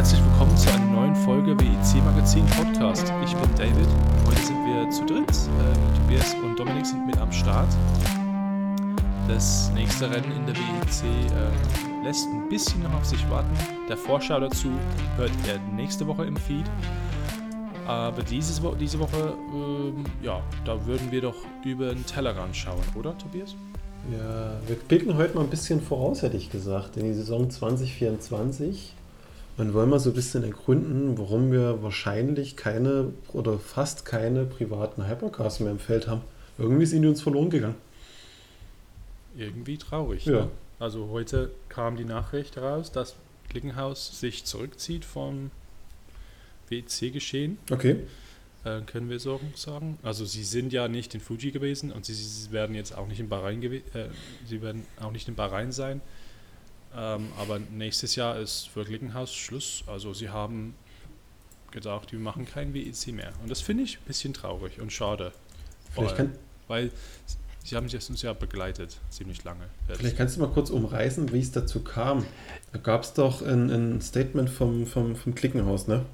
[0.00, 3.12] herzlich willkommen zu einer neuen Folge WIC Magazin Podcast.
[3.22, 3.86] Ich bin David
[4.24, 5.28] heute sind wir zu dritt.
[5.28, 7.68] Äh, Tobias und Dominik sind mit am Start.
[9.28, 13.50] Das nächste Rennen in der WEC äh, lässt ein bisschen noch auf sich warten.
[13.90, 14.70] Der Vorschau dazu
[15.18, 16.64] hört ihr nächste Woche im Feed.
[17.86, 22.80] Aber dieses Wo diese Woche, äh, ja, da würden wir doch über den Tellerrand schauen,
[22.94, 23.54] oder Tobias?
[24.10, 28.94] Ja, wir blicken heute mal ein bisschen voraus, hätte ich gesagt, in die Saison 2024
[29.56, 35.06] und wollen mal so ein bisschen ergründen, warum wir wahrscheinlich keine oder fast keine privaten
[35.08, 36.22] Hypercars mehr im Feld haben.
[36.58, 37.76] Irgendwie sind die uns verloren gegangen.
[39.36, 40.26] Irgendwie traurig.
[40.26, 40.32] Ja.
[40.32, 40.48] Ne?
[40.78, 43.14] Also heute kam die Nachricht raus, dass
[43.50, 45.50] Klickenhaus sich zurückzieht vom
[46.68, 47.58] WEC-Geschehen.
[47.70, 47.96] Okay.
[48.64, 49.98] äh, können wir so sagen.
[50.02, 53.20] Also sie sind ja nicht in Fuji gewesen und sie, sie werden jetzt auch nicht
[53.20, 53.80] in Bahrain äh,
[54.46, 56.00] sie werden auch nicht in Bahrain sein.
[56.96, 59.84] Ähm, aber nächstes Jahr ist für Glickenhaus Schluss.
[59.86, 60.74] Also sie haben
[61.70, 63.32] gesagt, wir machen kein WEC mehr.
[63.42, 65.32] Und das finde ich ein bisschen traurig und schade.
[65.92, 66.32] Vielleicht, allem,
[66.68, 66.90] weil
[67.64, 69.64] sie haben sich uns ja begleitet, ziemlich lange.
[69.88, 69.98] jetzt.
[69.98, 72.26] vielleicht kannst du mal kurz umreißen, wie es dazu kam.
[72.72, 76.04] Da gab es doch ein, ein Statement vom, vom, vom Klickenhaus, ne?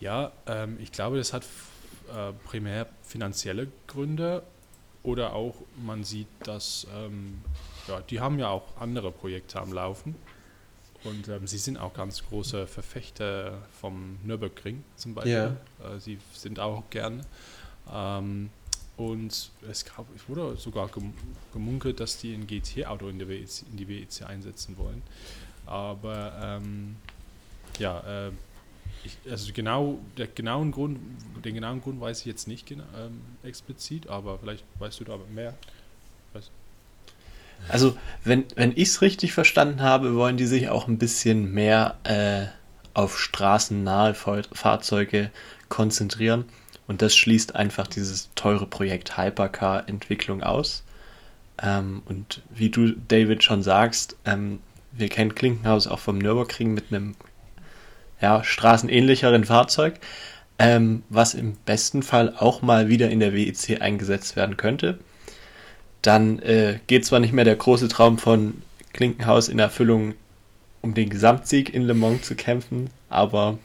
[0.00, 1.44] Ja, ähm, ich glaube, das hat
[2.14, 4.42] äh, primär finanzielle Gründe
[5.02, 7.40] oder auch man sieht, dass ähm,
[7.88, 10.14] ja, die haben ja auch andere Projekte am Laufen
[11.04, 15.32] und ähm, sie sind auch ganz große Verfechter vom Nürburgring zum Beispiel.
[15.82, 15.94] Ja.
[15.94, 17.24] Äh, sie sind auch gern.
[17.92, 18.50] Ähm,
[18.96, 21.12] und es, gab, es wurde sogar gem-
[21.52, 25.02] gemunkelt, dass die ein GT-Auto in, WEC in die WEC einsetzen wollen.
[25.66, 26.96] Aber ähm,
[27.80, 28.30] ja, äh,
[29.02, 30.98] ich, also genau, der genauen Grund,
[31.44, 35.18] den genauen Grund weiß ich jetzt nicht gena- ähm, explizit, aber vielleicht weißt du da
[35.34, 35.54] mehr.
[37.68, 41.96] Also, wenn, wenn ich es richtig verstanden habe, wollen die sich auch ein bisschen mehr
[42.04, 42.46] äh,
[42.92, 45.30] auf straßennahe Fa- Fahrzeuge
[45.68, 46.44] konzentrieren.
[46.86, 50.84] Und das schließt einfach dieses teure Projekt Hypercar-Entwicklung aus.
[51.62, 54.60] Ähm, und wie du, David, schon sagst, ähm,
[54.92, 57.16] wir kennen Klinkenhaus auch vom Nürburgring mit einem
[58.20, 59.94] ja, straßenähnlicheren Fahrzeug,
[60.58, 64.98] ähm, was im besten Fall auch mal wieder in der WEC eingesetzt werden könnte
[66.06, 70.14] dann äh, geht zwar nicht mehr der große Traum von Klinkenhaus in Erfüllung,
[70.82, 73.58] um den Gesamtsieg in Le Mans zu kämpfen, aber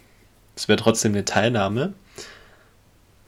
[0.56, 1.94] es wäre trotzdem eine Teilnahme.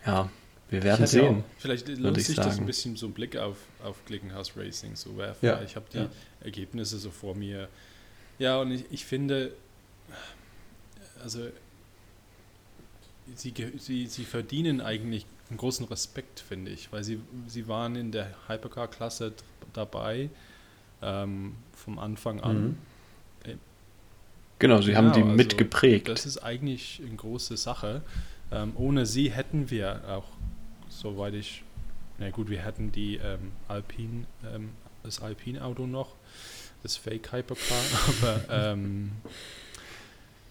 [0.05, 0.29] Ja,
[0.69, 1.43] wir werden sehen.
[1.59, 2.65] Vielleicht Würde lohnt ich sich das ein sagen.
[2.65, 5.45] bisschen so einen Blick auf, auf Glickenhaus Racing zu werfen.
[5.45, 6.09] Ja, Ich habe die ja.
[6.43, 7.67] Ergebnisse so vor mir.
[8.39, 9.51] Ja, und ich, ich finde,
[11.21, 11.47] also
[13.35, 18.11] sie, sie, sie verdienen eigentlich einen großen Respekt, finde ich, weil sie, sie waren in
[18.11, 19.33] der Hypercar-Klasse
[19.73, 20.29] dabei
[21.01, 22.63] ähm, vom Anfang an.
[22.63, 22.77] Mhm.
[24.61, 26.07] Genau, sie haben Genau, die also mitgeprägt.
[26.07, 28.03] Das ist eigentlich eine große Sache.
[28.51, 30.27] Ähm, ohne sie hätten wir auch,
[30.87, 31.63] soweit ich,
[32.19, 34.69] na gut, wir hätten die ähm, Alpine, ähm,
[35.01, 36.15] das Alpine-Auto noch,
[36.83, 37.81] das Fake Hypercar,
[38.21, 39.13] aber ähm,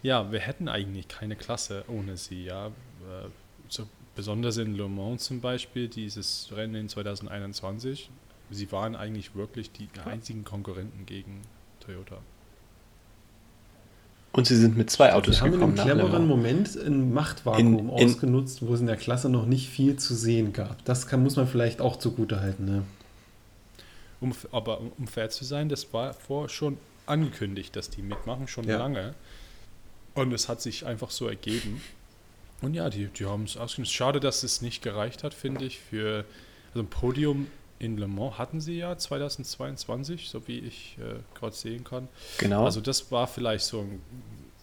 [0.03, 2.67] ja, wir hätten eigentlich keine Klasse ohne sie, ja.
[2.67, 3.29] Äh,
[3.69, 8.09] so, besonders in Le Mans zum Beispiel, dieses Rennen in 2021,
[8.49, 11.41] sie waren eigentlich wirklich die einzigen Konkurrenten gegen
[11.79, 12.17] Toyota.
[14.33, 16.27] Und sie sind mit zwei Autos Wir haben in gekommen einem cleveren.
[16.27, 20.15] Moment ein Machtvakuum In- in- ausgenutzt, wo es in der Klasse noch nicht viel zu
[20.15, 20.83] sehen gab.
[20.85, 22.65] Das kann, muss man vielleicht auch zugutehalten.
[22.65, 22.83] Ne?
[24.21, 28.47] Um, aber um, um fair zu sein, das war vor schon angekündigt, dass die mitmachen,
[28.47, 28.77] schon Ja.
[28.77, 29.15] lange.
[30.13, 31.81] Und es hat sich einfach so ergeben.
[32.61, 33.93] Und ja, die, die haben es ausgenutzt.
[33.93, 35.79] Schade, dass es nicht gereicht hat, finde ich.
[35.79, 36.25] Für
[36.69, 37.47] also ein Podium
[37.79, 42.07] in Le Mans hatten sie ja 2022, so wie ich äh, gerade sehen kann.
[42.37, 42.63] Genau.
[42.65, 44.01] Also das war vielleicht so ein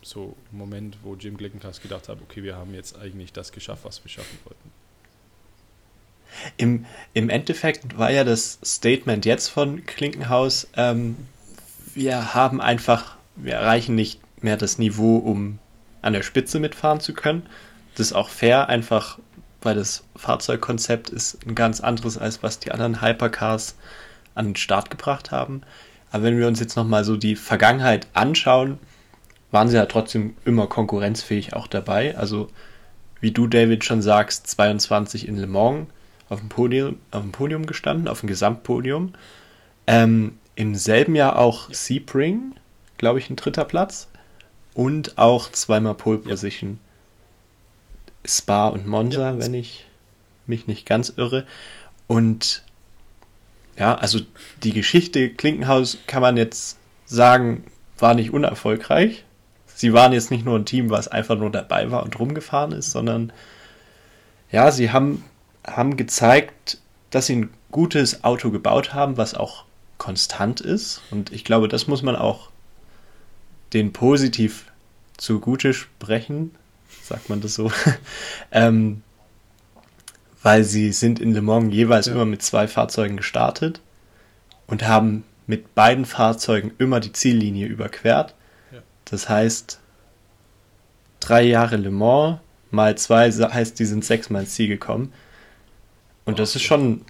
[0.00, 3.84] so ein Moment, wo Jim Glickenhaus gedacht hat, okay, wir haben jetzt eigentlich das geschafft,
[3.84, 4.71] was wir schaffen wollten.
[6.56, 11.16] Im, Im Endeffekt war ja das Statement jetzt von Klinkenhaus, ähm,
[11.95, 15.59] wir haben einfach, wir erreichen nicht mehr das Niveau, um
[16.00, 17.47] an der Spitze mitfahren zu können.
[17.98, 19.18] Das ist auch fair, einfach
[19.60, 23.77] weil das Fahrzeugkonzept ist ein ganz anderes, als was die anderen Hypercars
[24.36, 25.62] an den Start gebracht haben.
[26.12, 28.78] Aber wenn wir uns jetzt nochmal so die Vergangenheit anschauen,
[29.50, 32.16] waren sie ja trotzdem immer konkurrenzfähig auch dabei.
[32.16, 32.48] Also
[33.21, 35.89] wie du, David, schon sagst, 22 in Le Mans
[36.28, 39.15] auf dem Podium, auf dem Podium gestanden, auf dem Gesamtpodium.
[39.89, 42.54] Ähm, Im selben Jahr auch Sebring,
[42.97, 44.09] glaube ich, ein dritter Platz.
[44.72, 46.18] Und auch zweimal Pole.
[46.18, 46.78] Position.
[48.24, 49.38] Spa und Monza, Ja.
[49.38, 49.86] wenn ich
[50.47, 51.47] mich nicht ganz irre.
[52.06, 52.62] Und
[53.78, 54.20] ja, also
[54.62, 57.65] die Geschichte Klinkenhaus kann man jetzt sagen,
[57.98, 59.24] war nicht unerfolgreich.
[59.66, 62.91] Sie waren jetzt nicht nur ein Team, was einfach nur dabei war und rumgefahren ist,
[62.91, 63.32] sondern
[64.50, 65.24] ja, sie haben,
[65.66, 66.78] haben gezeigt,
[67.10, 69.64] dass sie ein gutes Auto gebaut haben, was auch
[69.98, 71.03] konstant ist.
[71.10, 72.50] Und ich glaube, das muss man auch
[73.72, 74.72] den positiv
[75.16, 76.54] zugute sprechen,
[77.09, 77.72] sagt man das so.
[78.53, 79.03] ähm,
[80.43, 82.13] weil sie sind in Le Mans jeweils ja.
[82.13, 83.81] immer mit zwei Fahrzeugen gestartet
[84.66, 88.34] und haben mit beiden Fahrzeugen immer die Ziellinie überquert.
[88.71, 88.78] Ja.
[89.07, 89.81] Das heißt,
[91.21, 92.39] drei Jahre Le Mans
[92.71, 95.13] mal zwei heißt, die sind sechsmal ins Ziel gekommen.
[96.25, 97.03] Und das ist schon,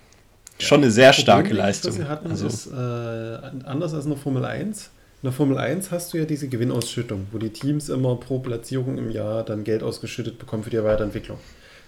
[0.58, 1.92] schon eine sehr starke Problem, Leistung.
[1.92, 4.90] Sie hatten, also, ist äh, anders als in der Formel 1.
[5.20, 8.98] In der Formel 1 hast du ja diese Gewinnausschüttung, wo die Teams immer pro Platzierung
[8.98, 11.38] im Jahr dann Geld ausgeschüttet bekommen für die Weiterentwicklung.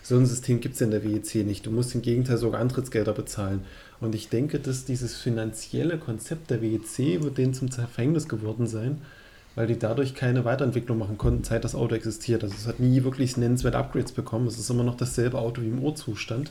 [0.03, 1.65] So ein System gibt es in der WEC nicht.
[1.65, 3.65] Du musst im Gegenteil sogar Antrittsgelder bezahlen.
[4.01, 9.01] Und ich denke, dass dieses finanzielle Konzept der WEC wird denen zum Verhängnis geworden sein,
[9.55, 12.43] weil die dadurch keine Weiterentwicklung machen konnten, seit das Auto existiert.
[12.43, 14.49] Also es hat nie wirklich nennenswerte Upgrades bekommen.
[14.49, 16.51] Es ist immer noch dasselbe Auto wie im Urzustand.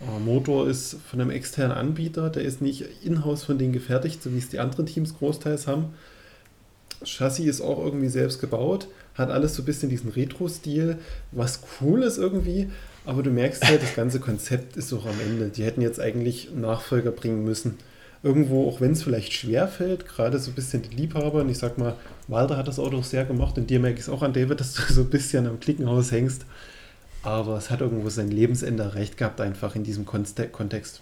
[0.00, 4.32] Aber Motor ist von einem externen Anbieter, der ist nicht in-house von denen gefertigt, so
[4.32, 5.94] wie es die anderen Teams großteils haben.
[7.04, 10.98] Chassis ist auch irgendwie selbst gebaut, hat alles so ein bisschen diesen Retro-Stil,
[11.32, 12.68] was cool ist irgendwie,
[13.04, 15.48] aber du merkst halt, das ganze Konzept ist auch am Ende.
[15.48, 17.76] Die hätten jetzt eigentlich Nachfolger bringen müssen.
[18.22, 21.58] Irgendwo, auch wenn es vielleicht schwer fällt, gerade so ein bisschen die Liebhaber, und ich
[21.58, 21.94] sag mal,
[22.26, 24.72] Walter hat das Auto sehr gemacht und dir merke ich es auch an David, dass
[24.72, 26.46] du so ein bisschen am Klickenhaus hängst.
[27.24, 31.00] Aber es hat irgendwo sein Lebensende erreicht gehabt, einfach in diesem Kontext.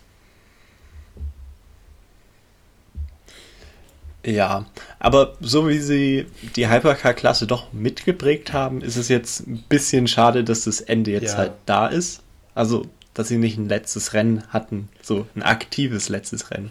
[4.24, 4.66] Ja,
[5.00, 10.44] aber so wie sie die Hypercar-Klasse doch mitgeprägt haben, ist es jetzt ein bisschen schade,
[10.44, 11.38] dass das Ende jetzt ja.
[11.38, 12.22] halt da ist.
[12.54, 16.70] Also, dass sie nicht ein letztes Rennen hatten, so ein aktives letztes Rennen,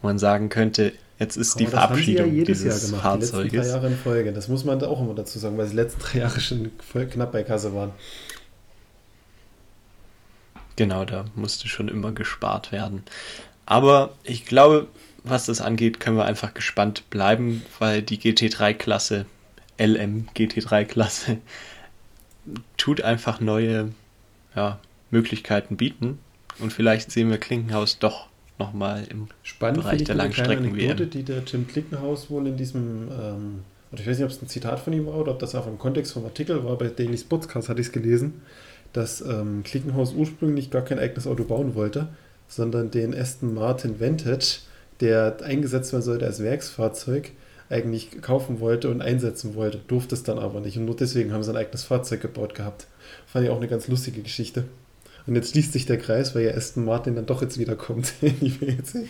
[0.00, 3.50] wo man sagen könnte, jetzt ist aber die Verabschiedung ja dieses Jahr gemacht, Fahrzeuges.
[3.50, 4.32] Die letzten drei Jahre in Folge.
[4.32, 7.06] Das muss man da auch immer dazu sagen, weil die letzten drei Jahre schon voll
[7.06, 7.90] knapp bei Kasse waren.
[10.76, 13.04] Genau, da musste schon immer gespart werden.
[13.66, 14.88] Aber ich glaube,
[15.22, 19.26] was das angeht, können wir einfach gespannt bleiben, weil die GT3-Klasse,
[19.78, 21.38] LM GT3-Klasse,
[22.76, 23.92] tut einfach neue
[24.54, 24.78] ja,
[25.10, 26.18] Möglichkeiten bieten.
[26.58, 28.28] Und vielleicht sehen wir Klinkenhaus doch
[28.58, 31.10] nochmal im Spannend Bereich der Langstrecken WM.
[31.10, 33.60] die der Jim Klinkenhaus wohl in diesem, ähm,
[33.92, 35.78] ich weiß nicht, ob es ein Zitat von ihm war oder ob das einfach im
[35.78, 38.42] Kontext vom Artikel war, bei Daily Sportscast hatte ich es gelesen,
[38.94, 42.08] dass ähm, Klickenhaus ursprünglich gar kein eigenes Auto bauen wollte,
[42.48, 44.60] sondern den Aston Martin Vantage
[45.00, 47.32] der eingesetzt werden sollte als Werksfahrzeug,
[47.68, 50.76] eigentlich kaufen wollte und einsetzen wollte, durfte es dann aber nicht.
[50.76, 52.86] Und nur deswegen haben sie ein eigenes Fahrzeug gebaut gehabt.
[53.26, 54.64] Fand ich auch eine ganz lustige Geschichte.
[55.26, 58.38] Und jetzt schließt sich der Kreis, weil ja Aston Martin dann doch jetzt wiederkommt in
[58.38, 59.08] die WEC.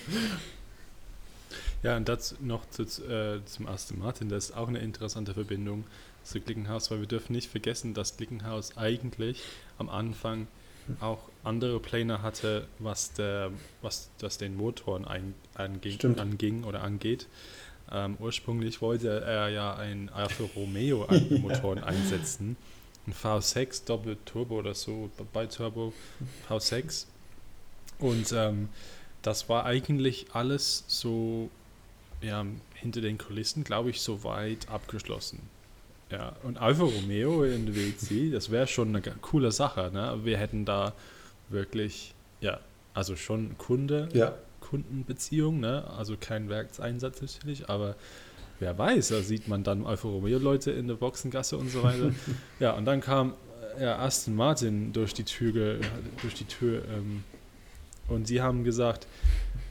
[1.83, 5.85] Ja, und das noch zu, äh, zum Aston Martin, das ist auch eine interessante Verbindung
[6.23, 9.43] zu Glickenhaus, weil wir dürfen nicht vergessen, dass Glickenhaus eigentlich
[9.79, 10.47] am Anfang
[11.01, 13.51] auch andere Pläne hatte, was, der,
[13.83, 17.27] was das den Motoren ein, anging, anging oder angeht.
[17.91, 21.39] Ähm, ursprünglich wollte er ja ein Alfa Romeo ja.
[21.39, 22.57] Motoren einsetzen.
[23.07, 25.93] Ein V6 Doppel-Turbo oder so, bei Turbo
[26.49, 27.07] V6.
[27.99, 28.69] Und ähm,
[29.23, 31.51] das war eigentlich alles so
[32.23, 35.41] ja, hinter den Kulissen, glaube ich, soweit abgeschlossen.
[36.11, 39.91] Ja, und Alfa Romeo in der WEC, das wäre schon eine coole Sache.
[39.93, 40.21] Ne?
[40.23, 40.93] Wir hätten da
[41.49, 42.61] wirklich, ja,
[42.93, 44.35] also schon Kunde, ja.
[44.61, 45.85] Kundenbeziehung, ne?
[45.97, 47.97] also kein Werkseinsatz natürlich, aber
[48.61, 52.13] wer weiß, da sieht man dann Alfa Romeo-Leute in der Boxengasse und so weiter.
[52.61, 53.35] ja, und dann kam
[53.81, 55.79] ja, Aston Martin durch die Tür,
[56.23, 57.25] durch die Tür ähm,
[58.09, 59.07] und sie haben gesagt,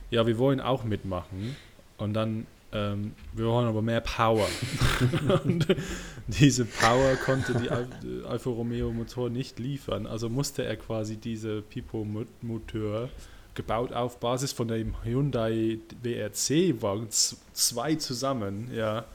[0.10, 1.56] ja, wir wollen auch mitmachen.
[1.98, 4.48] Und dann ähm, wir wollen aber mehr Power.
[5.44, 5.68] und
[6.28, 10.08] diese Power konnte die Alfa Romeo Motor nicht liefern.
[10.08, 12.06] Also musste er quasi diese Pipo
[12.42, 13.10] Motor
[13.54, 18.72] gebaut auf Basis von dem Hyundai WRC Wagen 2 zusammen.
[18.74, 19.06] Ja.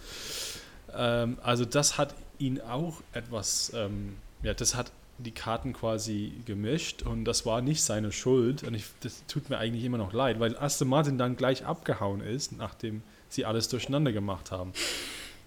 [0.95, 7.03] Ähm, also das hat ihn auch etwas, ähm, ja, das hat die Karten quasi gemischt
[7.03, 8.63] und das war nicht seine Schuld.
[8.63, 12.21] Und ich, das tut mir eigentlich immer noch leid, weil Aston Martin dann gleich abgehauen
[12.21, 14.73] ist, nachdem sie alles durcheinander gemacht haben.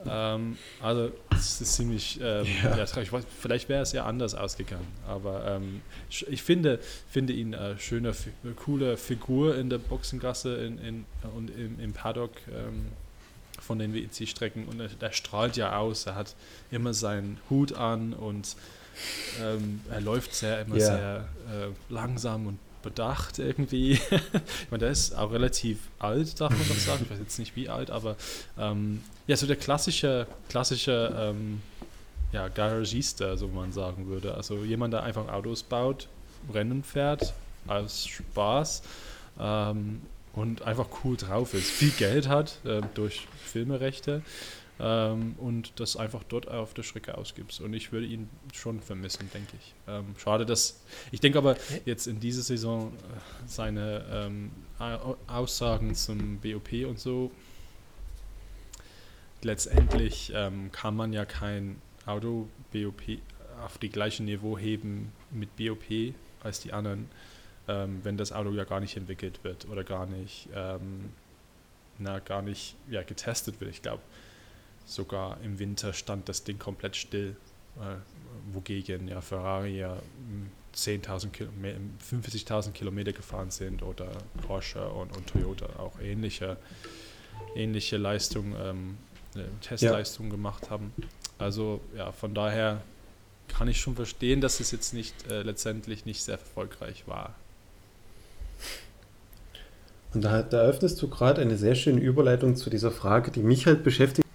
[0.05, 2.77] ähm, also es ist ziemlich ähm, ja.
[2.77, 3.09] ja traurig.
[3.39, 8.13] Vielleicht wäre es ja anders ausgegangen, aber ähm, ich finde, finde ihn eine schöne,
[8.55, 12.87] coole Figur in der Boxengasse in, in, und im, im Paddock ähm,
[13.59, 16.07] von den WEC-Strecken und er, er, strahlt ja aus.
[16.07, 16.35] Er hat
[16.71, 18.55] immer seinen Hut an und
[19.41, 20.85] ähm, er läuft sehr immer ja.
[20.85, 23.91] sehr äh, langsam und bedacht irgendwie.
[24.01, 27.01] ich meine, der ist auch relativ alt, darf man doch sagen.
[27.03, 28.15] Ich weiß jetzt nicht wie alt, aber
[28.57, 31.61] ähm, ja, so der klassische, klassische ähm,
[32.31, 34.35] ja, Garagista, so man sagen würde.
[34.35, 36.07] Also jemand, der einfach Autos baut,
[36.53, 37.33] Rennen fährt,
[37.67, 38.81] aus Spaß
[39.39, 40.01] ähm,
[40.33, 44.21] und einfach cool drauf ist, viel Geld hat äh, durch Filmerechte
[44.81, 47.59] ähm, und das einfach dort auf der Strecke ausgibt.
[47.61, 49.73] Und ich würde ihn schon vermissen, denke ich.
[49.87, 50.81] Ähm, schade, dass.
[51.11, 54.51] Ich denke aber jetzt in dieser Saison äh, seine ähm,
[55.27, 57.31] Aussagen zum BOP und so.
[59.43, 63.19] Letztendlich ähm, kann man ja kein Auto BOP
[63.63, 67.07] auf die gleiche Niveau heben mit BOP als die anderen,
[67.67, 71.11] ähm, wenn das Auto ja gar nicht entwickelt wird oder gar nicht, ähm,
[71.99, 73.69] na, gar nicht ja, getestet wird.
[73.69, 74.01] Ich glaube,
[74.91, 77.35] sogar im Winter stand das Ding komplett still,
[77.77, 77.95] äh,
[78.53, 79.97] wogegen ja Ferrari ja
[80.75, 81.29] 10.000
[82.09, 84.11] 50.000 Kilometer gefahren sind oder
[84.45, 86.57] Porsche und, und Toyota auch ähnliche,
[87.55, 88.97] ähnliche Leistungen, ähm,
[89.35, 90.35] äh, Testleistungen ja.
[90.35, 90.93] gemacht haben.
[91.37, 92.81] Also ja, von daher
[93.47, 97.35] kann ich schon verstehen, dass es jetzt nicht äh, letztendlich nicht sehr erfolgreich war.
[100.13, 103.65] Und da, da öffnest du gerade eine sehr schöne Überleitung zu dieser Frage, die mich
[103.65, 104.25] halt beschäftigt.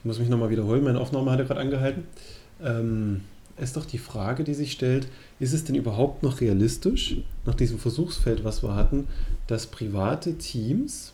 [0.00, 2.04] Ich muss mich nochmal wiederholen, meine Aufnahme hatte gerade angehalten.
[2.64, 3.20] Ähm,
[3.58, 5.06] ist doch die Frage, die sich stellt,
[5.40, 9.08] ist es denn überhaupt noch realistisch, nach diesem Versuchsfeld, was wir hatten,
[9.46, 11.12] dass private Teams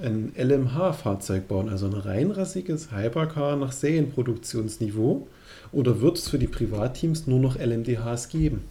[0.00, 5.28] ein LMH-Fahrzeug bauen, also ein reinrassiges Hypercar nach Serienproduktionsniveau?
[5.72, 8.64] Oder wird es für die Privatteams nur noch LMDHs geben?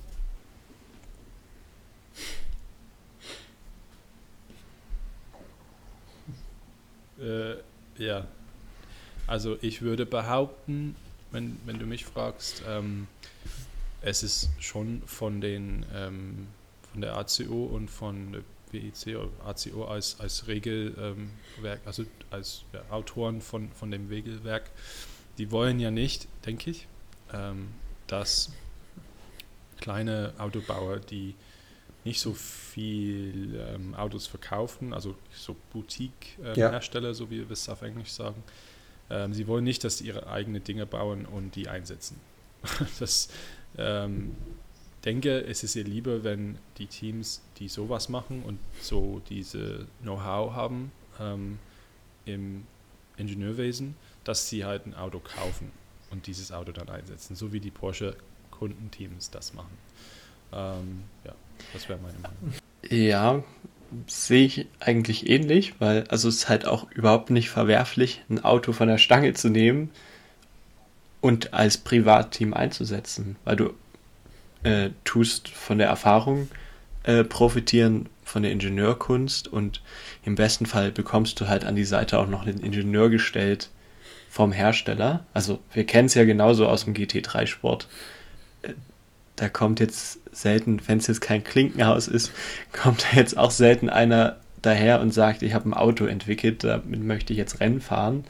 [7.21, 7.57] Äh,
[8.03, 8.25] ja,
[9.27, 10.95] also ich würde behaupten,
[11.31, 13.07] wenn, wenn du mich fragst, ähm,
[14.01, 16.47] es ist schon von den ähm,
[16.93, 21.29] von der ACO und von der WIC oder ACO als, als Regelwerk, ähm,
[21.85, 24.69] also als ja, Autoren von, von dem Regelwerk,
[25.37, 26.87] die wollen ja nicht, denke ich,
[27.33, 27.69] ähm,
[28.07, 28.51] dass
[29.81, 31.33] kleine Autobauer, die
[32.03, 37.13] nicht so viel ähm, Autos verkaufen, also so Boutique-Hersteller, ähm, ja.
[37.13, 38.43] so wie wir es auf Englisch sagen,
[39.09, 42.19] ähm, sie wollen nicht, dass sie ihre eigenen Dinge bauen und die einsetzen.
[42.99, 43.29] das
[43.77, 44.35] ähm,
[45.05, 50.53] denke, es ist ihr lieber, wenn die Teams, die sowas machen und so diese Know-how
[50.53, 51.59] haben ähm,
[52.25, 52.65] im
[53.17, 55.71] Ingenieurwesen, dass sie halt ein Auto kaufen
[56.09, 58.15] und dieses Auto dann einsetzen, so wie die Porsche
[58.51, 59.77] Kundenteams das machen.
[60.53, 61.33] Ähm, ja,
[61.73, 62.53] das wäre meine Meinung.
[62.89, 63.43] Ja,
[64.07, 68.73] sehe ich eigentlich ähnlich, weil also es ist halt auch überhaupt nicht verwerflich, ein Auto
[68.73, 69.89] von der Stange zu nehmen
[71.21, 73.73] und als Privatteam einzusetzen, weil du
[74.63, 76.49] äh, tust von der Erfahrung
[77.03, 79.81] äh, profitieren, von der Ingenieurkunst und
[80.23, 83.69] im besten Fall bekommst du halt an die Seite auch noch einen Ingenieur gestellt
[84.29, 85.25] vom Hersteller.
[85.33, 87.87] Also wir kennen es ja genauso aus dem GT3-Sport.
[89.35, 92.31] Da kommt jetzt selten, wenn es jetzt kein Klinkenhaus ist,
[92.71, 97.01] kommt da jetzt auch selten einer daher und sagt, ich habe ein Auto entwickelt, damit
[97.01, 98.25] möchte ich jetzt Rennen fahren.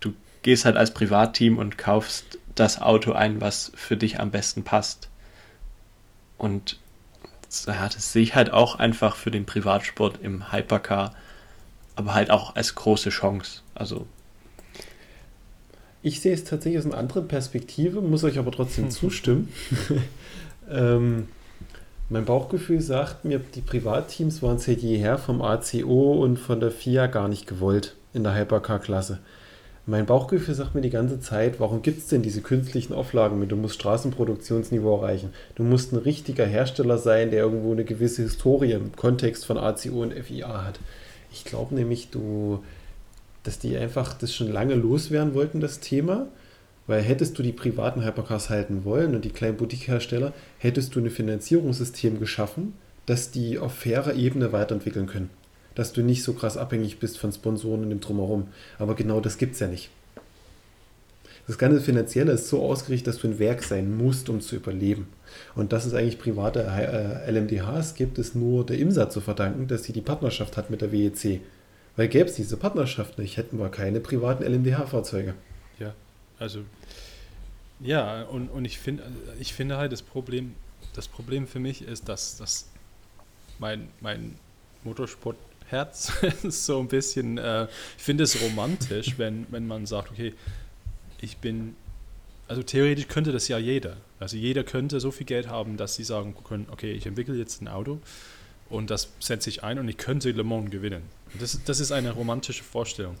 [0.00, 4.62] Du gehst halt als Privatteam und kaufst das Auto ein, was für dich am besten
[4.62, 5.08] passt.
[6.38, 6.78] Und
[7.66, 11.14] ja, das sehe ich halt auch einfach für den Privatsport im Hypercar,
[11.96, 13.62] aber halt auch als große Chance.
[13.74, 14.06] Also
[16.04, 19.48] ich sehe es tatsächlich aus einer anderen Perspektive, muss euch aber trotzdem zustimmen.
[20.70, 21.28] ähm,
[22.10, 27.06] mein Bauchgefühl sagt mir, die Privatteams waren seit jeher vom ACO und von der FIA
[27.06, 29.20] gar nicht gewollt in der Hypercar-Klasse.
[29.86, 33.50] Mein Bauchgefühl sagt mir die ganze Zeit, warum gibt es denn diese künstlichen Auflagen mit,
[33.50, 35.30] du musst Straßenproduktionsniveau erreichen.
[35.54, 40.02] Du musst ein richtiger Hersteller sein, der irgendwo eine gewisse Historie im Kontext von ACO
[40.02, 40.78] und FIA hat.
[41.32, 42.62] Ich glaube nämlich, du,
[43.44, 46.26] dass die einfach das schon lange loswerden wollten, das Thema.
[46.86, 51.08] Weil hättest du die privaten Hypercars halten wollen und die kleinen Boutique-Hersteller, hättest du ein
[51.08, 52.74] Finanzierungssystem geschaffen,
[53.06, 55.30] das die auf fairer Ebene weiterentwickeln können
[55.74, 58.48] dass du nicht so krass abhängig bist von Sponsoren und dem Drumherum.
[58.78, 59.90] Aber genau das gibt es ja nicht.
[61.46, 65.08] Das ganze Finanzielle ist so ausgerichtet, dass du ein Werk sein musst, um zu überleben.
[65.54, 69.84] Und dass es eigentlich private äh, LMDHs gibt, ist nur der IMSA zu verdanken, dass
[69.84, 71.40] sie die Partnerschaft hat mit der WEC.
[71.96, 75.34] Weil gäbe es diese Partnerschaft nicht, hätten wir keine privaten LMDH-Fahrzeuge.
[75.78, 75.94] Ja,
[76.38, 76.60] also
[77.80, 79.02] ja, und, und ich, find,
[79.40, 80.54] ich finde halt das Problem,
[80.94, 82.68] das Problem für mich ist, dass, dass
[83.58, 84.36] mein, mein
[84.84, 85.36] Motorsport
[85.66, 87.64] Herz so ein bisschen, äh,
[87.96, 90.34] ich finde es romantisch, wenn, wenn man sagt, okay,
[91.20, 91.76] ich bin
[92.46, 93.96] also theoretisch könnte das ja jeder.
[94.20, 97.62] Also jeder könnte so viel Geld haben, dass sie sagen können, okay, ich entwickle jetzt
[97.62, 98.00] ein Auto
[98.68, 101.02] und das setze ich ein und ich könnte Le Mans gewinnen.
[101.38, 103.16] Das, das ist eine romantische Vorstellung.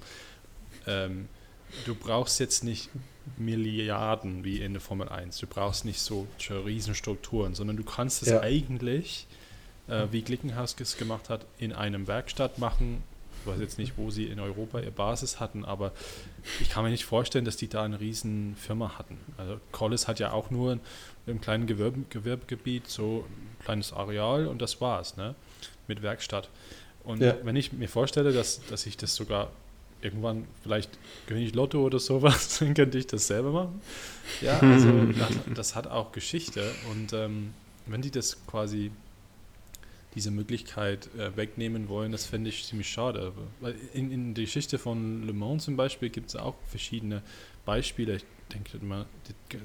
[0.86, 1.28] Ähm,
[1.84, 2.90] du brauchst jetzt nicht
[3.36, 5.38] Milliarden wie in der Formel 1.
[5.38, 8.40] Du brauchst nicht so Riesenstrukturen, sondern du kannst es ja.
[8.40, 9.26] eigentlich,
[9.88, 13.02] äh, wie Glickenhaus es gemacht hat, in einem Werkstatt machen.
[13.40, 15.92] Ich weiß jetzt nicht, wo sie in Europa ihre Basis hatten, aber
[16.60, 19.18] ich kann mir nicht vorstellen, dass die da eine riesen Firma hatten.
[19.36, 20.78] Also Collis hat ja auch nur
[21.26, 25.34] im kleinen Gewerbe, Gewerbegebiet so ein kleines Areal und das war's, ne?
[25.88, 26.48] Mit Werkstatt.
[27.04, 27.36] Und ja.
[27.42, 29.50] wenn ich mir vorstelle, dass, dass ich das sogar
[30.00, 30.90] irgendwann vielleicht
[31.26, 33.80] gewinne ich Lotto oder sowas, dann könnte ich das selber machen.
[34.40, 37.54] Ja, also das, das hat auch Geschichte und ähm,
[37.86, 38.90] wenn die das quasi
[40.14, 43.32] diese Möglichkeit äh, wegnehmen wollen, das fände ich ziemlich schade.
[43.60, 47.22] Weil in, in der Geschichte von Le Mans zum Beispiel gibt es auch verschiedene
[47.64, 48.16] Beispiele.
[48.16, 49.06] Ich denke mal,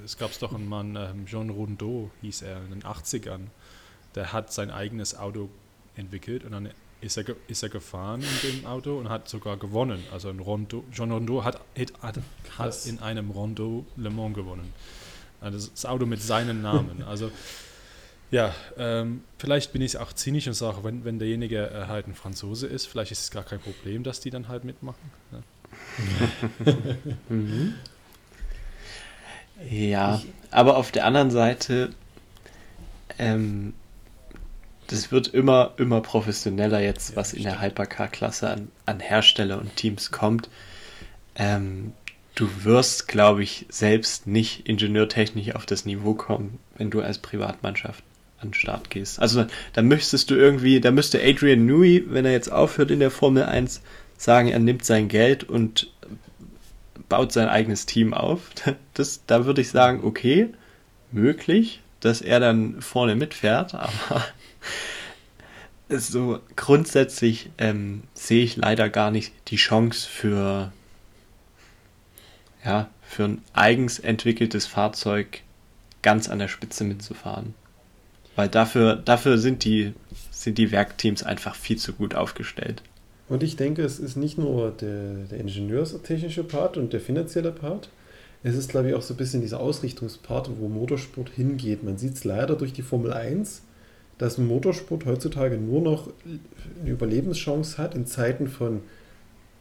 [0.04, 3.42] es gab doch einen Mann, ähm, Jean Rondeau hieß er, in den 80ern,
[4.16, 5.48] der hat sein eigenes Auto
[5.94, 6.70] entwickelt und dann
[7.00, 10.02] ist er, ist er gefahren in dem Auto und hat sogar gewonnen.
[10.12, 11.60] Also ein Rondo, John Rondo hat,
[12.02, 12.18] hat,
[12.58, 14.72] hat in einem Rondo Le Mans gewonnen.
[15.40, 17.02] Also das Auto mit seinem Namen.
[17.06, 17.30] Also
[18.30, 22.14] ja, ähm, vielleicht bin ich auch zynisch und sage, wenn, wenn derjenige äh, halt ein
[22.14, 25.10] Franzose ist, vielleicht ist es gar kein Problem, dass die dann halt mitmachen.
[25.32, 25.42] Ne?
[27.28, 27.74] mhm.
[29.68, 31.90] Ja, aber auf der anderen Seite
[33.18, 33.74] ähm,
[34.90, 40.10] das wird immer, immer professioneller jetzt, was in der Hypercar-Klasse an, an Hersteller und Teams
[40.10, 40.48] kommt.
[41.36, 41.92] Ähm,
[42.34, 48.02] du wirst, glaube ich, selbst nicht ingenieurtechnisch auf das Niveau kommen, wenn du als Privatmannschaft
[48.40, 49.20] an den Start gehst.
[49.20, 53.12] Also da müsstest du irgendwie, da müsste Adrian Newey, wenn er jetzt aufhört in der
[53.12, 53.82] Formel 1,
[54.16, 55.92] sagen, er nimmt sein Geld und
[57.08, 58.50] baut sein eigenes Team auf.
[58.94, 60.48] Das, da würde ich sagen, okay,
[61.12, 64.24] möglich, dass er dann vorne mitfährt, aber
[65.88, 70.72] so grundsätzlich ähm, sehe ich leider gar nicht die Chance für
[72.64, 75.42] ja für ein eigens entwickeltes Fahrzeug
[76.02, 77.54] ganz an der Spitze mitzufahren,
[78.36, 79.94] weil dafür dafür sind die
[80.30, 82.82] sind die Werkteams einfach viel zu gut aufgestellt.
[83.28, 87.88] Und ich denke, es ist nicht nur der, der ingenieurstechnische Part und der finanzielle Part.
[88.42, 91.84] Es ist, glaube ich, auch so ein bisschen dieser Ausrichtungspart, wo Motorsport hingeht.
[91.84, 93.62] Man sieht es leider durch die Formel 1
[94.20, 96.08] dass Motorsport heutzutage nur noch
[96.82, 98.80] eine Überlebenschance hat in Zeiten von,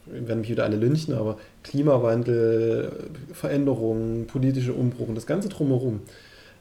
[0.05, 6.01] werden mich wieder alle lynchen, aber Klimawandel, Veränderungen, politische Umbruch und das Ganze drumherum,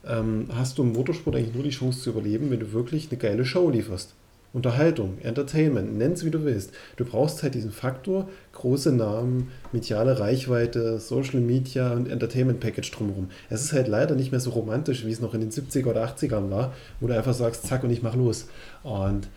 [0.06, 3.18] ähm, hast du im Motorsport eigentlich nur die Chance zu überleben, wenn du wirklich eine
[3.18, 4.14] geile Show lieferst.
[4.52, 6.72] Unterhaltung, Entertainment, nenn es wie du willst.
[6.96, 13.28] Du brauchst halt diesen Faktor, große Namen, mediale Reichweite, Social Media und Entertainment Package drumherum.
[13.50, 16.04] Es ist halt leider nicht mehr so romantisch, wie es noch in den 70er oder
[16.04, 18.46] 80ern war, wo du einfach sagst, zack und ich mach los.
[18.82, 19.28] Und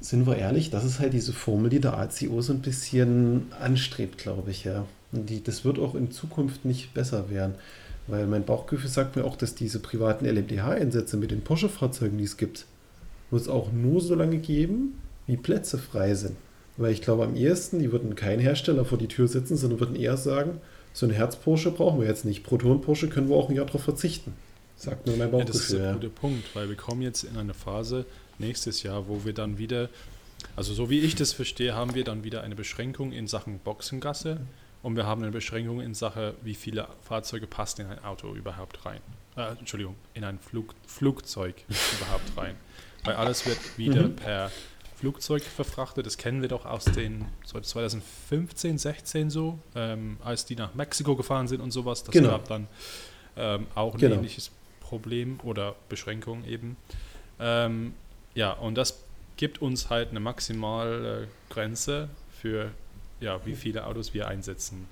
[0.00, 4.16] sind wir ehrlich, das ist halt diese Formel, die der ACO so ein bisschen anstrebt,
[4.18, 4.86] glaube ich, ja.
[5.12, 7.54] Und die, das wird auch in Zukunft nicht besser werden.
[8.06, 12.38] Weil mein Bauchgefühl sagt mir auch, dass diese privaten LMDH-Einsätze mit den Porsche-Fahrzeugen, die es
[12.38, 12.64] gibt,
[13.30, 16.36] wird es auch nur so lange geben, wie Plätze frei sind.
[16.76, 19.96] Weil ich glaube, am ehesten, die würden kein Hersteller vor die Tür setzen, sondern würden
[19.96, 20.60] eher sagen,
[20.92, 22.44] so ein Herz-Porsche brauchen wir jetzt nicht.
[22.44, 24.32] Proton-Porsche können wir auch ein Jahr darauf verzichten.
[24.76, 25.44] Sagt mir mein Bauchgefühl.
[25.46, 28.06] Ja, das ist ein guter Punkt, weil wir kommen jetzt in eine Phase
[28.38, 29.88] nächstes Jahr, wo wir dann wieder,
[30.54, 34.40] also so wie ich das verstehe, haben wir dann wieder eine Beschränkung in Sachen Boxengasse
[34.82, 38.86] und wir haben eine Beschränkung in Sache, wie viele Fahrzeuge passen in ein Auto überhaupt
[38.86, 39.00] rein.
[39.36, 42.54] Äh, Entschuldigung, in ein Flug, Flugzeug überhaupt rein
[43.04, 44.16] weil alles wird wieder mhm.
[44.16, 44.50] per
[44.96, 46.06] Flugzeug verfrachtet.
[46.06, 51.14] Das kennen wir doch aus den so 2015, 16 so, ähm, als die nach Mexiko
[51.14, 52.02] gefahren sind und sowas.
[52.02, 52.30] Das genau.
[52.30, 52.66] gab dann
[53.36, 54.16] ähm, auch ein genau.
[54.16, 56.76] ähnliches Problem oder Beschränkung eben.
[57.38, 57.94] Ähm,
[58.34, 58.98] ja, und das
[59.36, 62.08] gibt uns halt eine maximale Grenze
[62.40, 62.72] für
[63.20, 64.86] ja, wie viele Autos wir einsetzen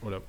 [0.00, 0.22] oder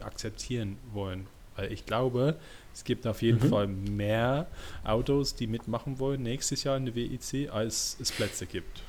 [0.00, 1.26] akzeptieren wollen.
[1.56, 2.36] Weil ich glaube,
[2.74, 3.50] es gibt auf jeden mhm.
[3.50, 4.48] Fall mehr
[4.82, 8.82] Autos, die mitmachen wollen nächstes Jahr in der WEC, als es Plätze gibt.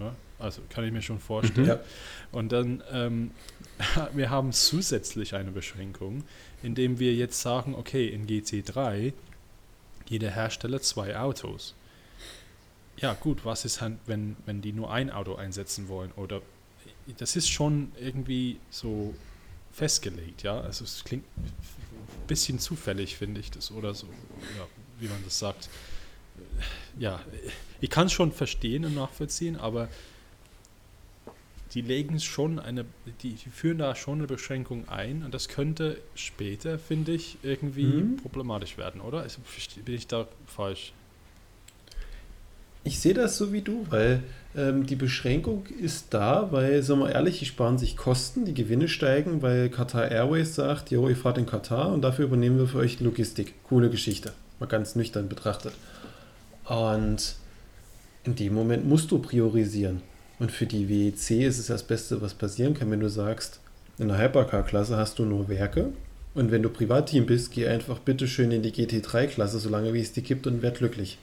[0.00, 1.66] Ja, also kann ich mir schon vorstellen.
[1.66, 1.68] Mhm.
[1.68, 1.80] Ja.
[2.32, 3.30] Und dann, ähm,
[4.12, 6.24] wir haben zusätzlich eine Beschränkung,
[6.62, 9.12] indem wir jetzt sagen, okay, in GC3
[10.08, 11.74] jeder Hersteller zwei Autos.
[12.96, 16.10] Ja, gut, was ist wenn, wenn die nur ein Auto einsetzen wollen?
[16.16, 16.42] Oder
[17.18, 19.14] das ist schon irgendwie so
[19.72, 20.60] festgelegt, ja.
[20.60, 21.24] Also es klingt
[22.30, 24.66] bisschen zufällig, finde ich das, oder so, ja,
[25.00, 25.68] wie man das sagt.
[26.98, 27.20] Ja,
[27.80, 29.88] ich kann es schon verstehen und nachvollziehen, aber
[31.74, 32.84] die legen schon eine,
[33.22, 37.84] die, die führen da schon eine Beschränkung ein und das könnte später, finde ich, irgendwie
[37.84, 38.16] Mhm.
[38.16, 39.24] problematisch werden, oder?
[39.24, 39.38] Ist,
[39.84, 40.92] bin ich da falsch?
[42.84, 44.22] Ich sehe das so wie du, weil
[44.56, 48.88] ähm, die Beschränkung ist da, weil, sagen wir ehrlich, die sparen sich Kosten, die Gewinne
[48.88, 52.78] steigen, weil Qatar Airways sagt, jo, ihr fahrt in Katar und dafür übernehmen wir für
[52.78, 53.54] euch Logistik.
[53.64, 55.72] Coole Geschichte, mal ganz nüchtern betrachtet.
[56.64, 57.36] Und
[58.24, 60.02] in dem Moment musst du priorisieren.
[60.38, 63.60] Und für die WEC ist es das Beste, was passieren kann, wenn du sagst,
[63.98, 65.92] in der Hypercar-Klasse hast du nur Werke
[66.34, 70.12] und wenn du Privatteam bist, geh einfach bitte schön in die GT3-Klasse, solange wie es
[70.12, 71.18] die gibt und werd glücklich.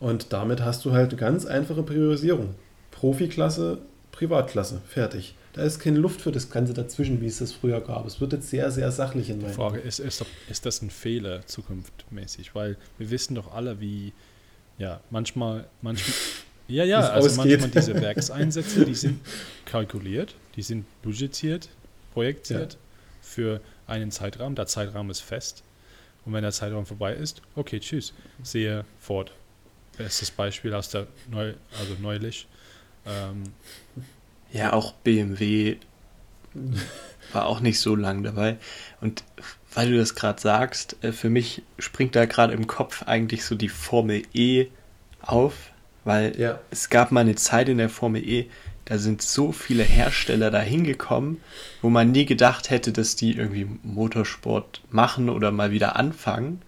[0.00, 2.54] Und damit hast du halt eine ganz einfache Priorisierung.
[2.90, 3.78] Profiklasse,
[4.12, 5.34] Privatklasse, fertig.
[5.52, 8.06] Da ist keine Luft für das Ganze dazwischen, wie es das früher gab.
[8.06, 10.90] Es wird jetzt sehr, sehr sachlich in Die meinen Frage ist, ist, ist das ein
[10.90, 12.54] Fehler zukunftmäßig?
[12.54, 14.12] Weil wir wissen doch alle, wie,
[14.78, 16.14] ja, manchmal, manchmal,
[16.68, 17.60] ja, ja, also ausgeht.
[17.60, 19.20] manchmal diese Werkseinsätze, die sind
[19.64, 21.68] kalkuliert, die sind budgetiert,
[22.12, 22.76] projektiert
[23.20, 24.54] für einen Zeitraum.
[24.54, 25.62] Der Zeitraum ist fest.
[26.24, 29.32] Und wenn der Zeitraum vorbei ist, okay, tschüss, sehe fort.
[29.98, 32.46] Bestes Beispiel aus der Neu, also neulich.
[33.06, 33.42] Ähm,
[34.52, 35.76] Ja, auch BMW
[37.32, 38.56] war auch nicht so lang dabei.
[39.00, 39.24] Und
[39.74, 43.54] weil du das gerade sagst, äh, für mich springt da gerade im Kopf eigentlich so
[43.54, 44.68] die Formel E
[45.20, 45.70] auf,
[46.04, 46.58] weil Ja.
[46.70, 48.46] es gab mal eine Zeit in der Formel E,
[48.86, 51.42] da sind so viele Hersteller da hingekommen,
[51.82, 56.62] wo man nie gedacht hätte, dass die irgendwie Motorsport machen oder mal wieder anfangen.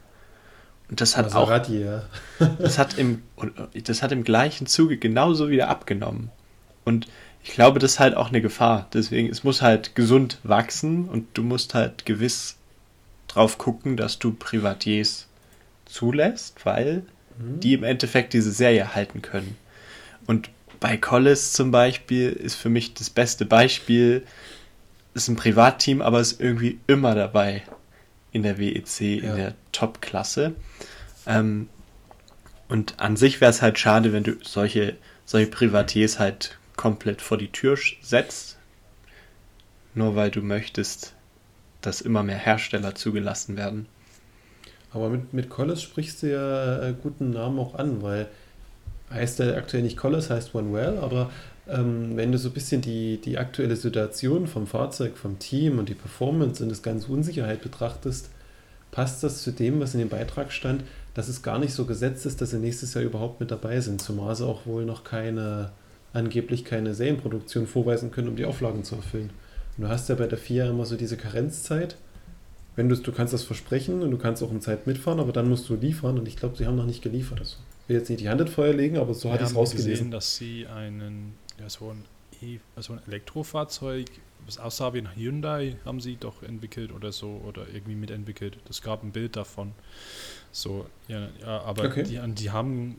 [0.91, 2.03] Und das hat auch Maserati, ja.
[2.59, 3.23] das hat im
[3.85, 6.31] das hat im gleichen Zuge genauso wieder abgenommen.
[6.85, 7.07] Und
[7.45, 8.89] ich glaube, das ist halt auch eine Gefahr.
[8.93, 12.57] Deswegen, es muss halt gesund wachsen und du musst halt gewiss
[13.29, 15.27] drauf gucken, dass du Privatiers
[15.87, 17.05] zulässt, weil
[17.39, 19.57] die im Endeffekt diese Serie halten können.
[20.27, 24.25] Und bei Collis zum Beispiel ist für mich das beste Beispiel,
[25.15, 27.63] ist ein Privatteam, aber ist irgendwie immer dabei
[28.33, 29.31] in der WEC, Ja.
[29.31, 30.55] in der Top-Klasse.
[31.27, 31.69] Ähm,
[32.69, 37.37] und an sich wäre es halt schade, wenn du solche, solche Privatiers halt komplett vor
[37.37, 38.57] die Tür setzt,
[39.95, 41.15] nur weil du möchtest,
[41.81, 43.87] dass immer mehr Hersteller zugelassen werden.
[44.93, 48.29] Aber mit, mit Collis sprichst du ja äh, guten Namen auch an, weil
[49.13, 51.31] heißt ja aktuell nicht Collis, heißt OneWell, aber
[51.71, 55.89] ähm, wenn du so ein bisschen die, die aktuelle Situation vom Fahrzeug, vom Team und
[55.89, 58.31] die Performance und das ganze Unsicherheit betrachtest,
[58.91, 60.83] passt das zu dem, was in dem Beitrag stand,
[61.15, 64.01] dass es gar nicht so gesetzt ist, dass sie nächstes Jahr überhaupt mit dabei sind,
[64.01, 65.71] zumal sie auch wohl noch keine,
[66.13, 69.31] angeblich keine Serienproduktion vorweisen können, um die Auflagen zu erfüllen.
[69.77, 71.97] Und du hast ja bei der FIA immer so diese Karenzzeit,
[72.77, 75.49] wenn du, du kannst das versprechen und du kannst auch in Zeit mitfahren, aber dann
[75.49, 77.41] musst du liefern und ich glaube, sie haben noch nicht geliefert.
[77.41, 77.57] Also,
[77.91, 79.79] will jetzt nicht die Hand ins Feuer legen, aber so hatte ich es haben gesehen,
[79.79, 80.11] rausgelesen.
[80.11, 82.05] dass sie einen, ja, so ein,
[82.41, 84.07] e, so ein Elektrofahrzeug,
[84.47, 88.57] was aussah wie ein Hyundai, haben sie doch entwickelt oder so oder irgendwie mitentwickelt.
[88.71, 89.73] Es gab ein Bild davon.
[90.53, 92.05] So, ja, ja aber Okay.
[92.05, 92.97] die, die haben,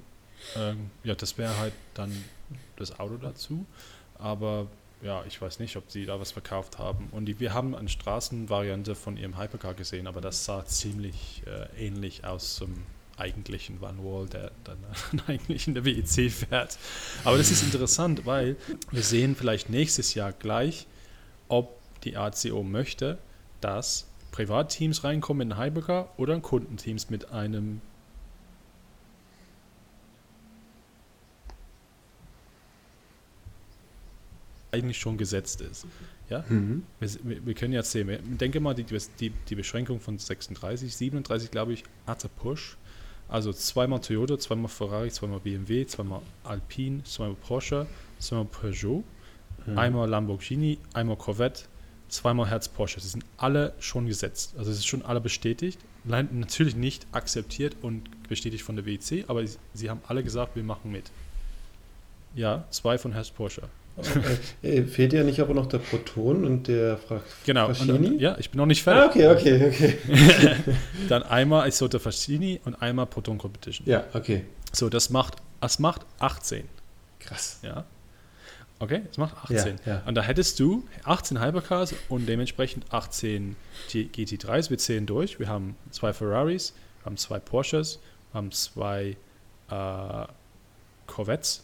[0.56, 2.12] ähm, ja, das wäre halt dann
[2.76, 3.66] das Auto dazu.
[4.20, 4.68] Aber
[5.02, 7.08] ja, ich weiß nicht, ob sie da was verkauft haben.
[7.12, 11.88] Und die, wir haben eine Straßenvariante von ihrem Hypercar gesehen, aber das sah ziemlich äh,
[11.88, 12.84] ähnlich aus zum
[13.22, 14.78] eigentlichen Van Wall, der dann
[15.28, 16.78] eigentlich in der WEC fährt.
[17.24, 18.58] Aber das ist interessant, weil
[18.92, 20.88] wir sehen vielleicht nächstes Jahr gleich,
[21.48, 23.20] ob die ACO möchte,
[23.62, 27.82] dass Privatteams reinkommen in Hypercar oder Kundenteams mit einem
[34.72, 35.86] eigentlich schon gesetzt ist.
[36.30, 36.44] Ja?
[36.48, 36.84] Mhm.
[37.00, 38.86] Wir, wir, können jetzt sehen, wir- denke mal, die,
[39.20, 42.78] die, die Beschränkung von 36, 37, glaube ich, hatte Push.
[43.32, 47.88] Also zweimal Toyota, zweimal Ferrari, zweimal BMW, zweimal Alpine, zweimal Porsche,
[48.20, 49.04] zweimal Peugeot,
[49.66, 49.78] Mhm.
[49.78, 51.64] einmal Lamborghini, einmal Corvette,
[52.10, 53.00] zweimal Herz Porsche.
[53.00, 54.56] Sie sind alle schon gesetzt.
[54.58, 55.80] Also es ist schon alle bestätigt.
[56.04, 60.56] Nein, natürlich nicht akzeptiert und bestätigt von der WEC, aber sie, sie haben alle gesagt,
[60.56, 61.12] wir machen mit.
[62.36, 63.64] Ja, zwei von Herz Porsche.
[64.64, 67.68] Äh, äh, fehlt ja nicht aber noch der Proton und der Fra Genau.
[67.68, 69.24] Und, ja, ich bin noch nicht fertig.
[69.26, 70.76] Ah, okay, okay, okay.
[71.10, 73.88] Dann einmal Isotta Fascini und einmal Proton Competition.
[73.88, 74.46] Ja, okay.
[74.72, 76.68] So, das macht, das macht 18.
[77.20, 77.60] Krass.
[77.62, 77.86] Ja.
[78.80, 79.80] Okay, das macht 18.
[79.86, 80.04] Ja, ja.
[80.06, 83.56] Und da hättest du 18 Hypercars und dementsprechend 18
[83.90, 84.72] G GT3s.
[84.72, 85.40] Wir zählen durch.
[85.40, 88.00] Wir haben zwei Ferraris, wir haben zwei Porsches,
[88.32, 89.18] wir haben zwei
[89.70, 90.26] äh,
[91.06, 91.64] Corvettes.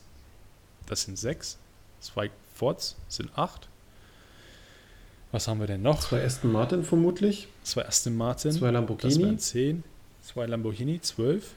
[0.85, 1.57] Das sind sechs.
[1.99, 3.69] Zwei Fords sind acht.
[5.31, 5.99] Was haben wir denn noch?
[5.99, 8.51] Zwei Aston Martin vermutlich, Zwei Aston Martin.
[8.51, 9.23] zwei Das Lamborghini.
[9.23, 9.83] wären 10,
[10.21, 11.53] zwei Lamborghini, 12.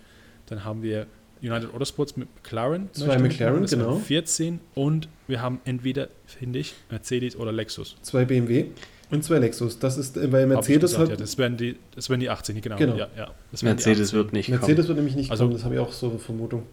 [0.47, 1.07] Dann haben wir
[1.43, 2.89] United Autosports mit McLaren.
[2.93, 3.97] Zwei McLaren, genau.
[3.97, 7.97] 14 und wir haben entweder, finde ich, Mercedes oder Lexus.
[8.03, 8.67] Zwei BMW
[9.11, 9.79] und zwei Lexus.
[9.79, 11.11] Das ist, weil Mercedes gesagt, hat.
[11.11, 12.77] Ja, das wären die, das wären die 18, genau.
[12.77, 12.97] genau.
[12.97, 14.89] Ja, ja, Mercedes wird nicht Mercedes kommen.
[14.89, 16.65] wird nämlich nicht also, kommen, das habe ich auch so eine Vermutung.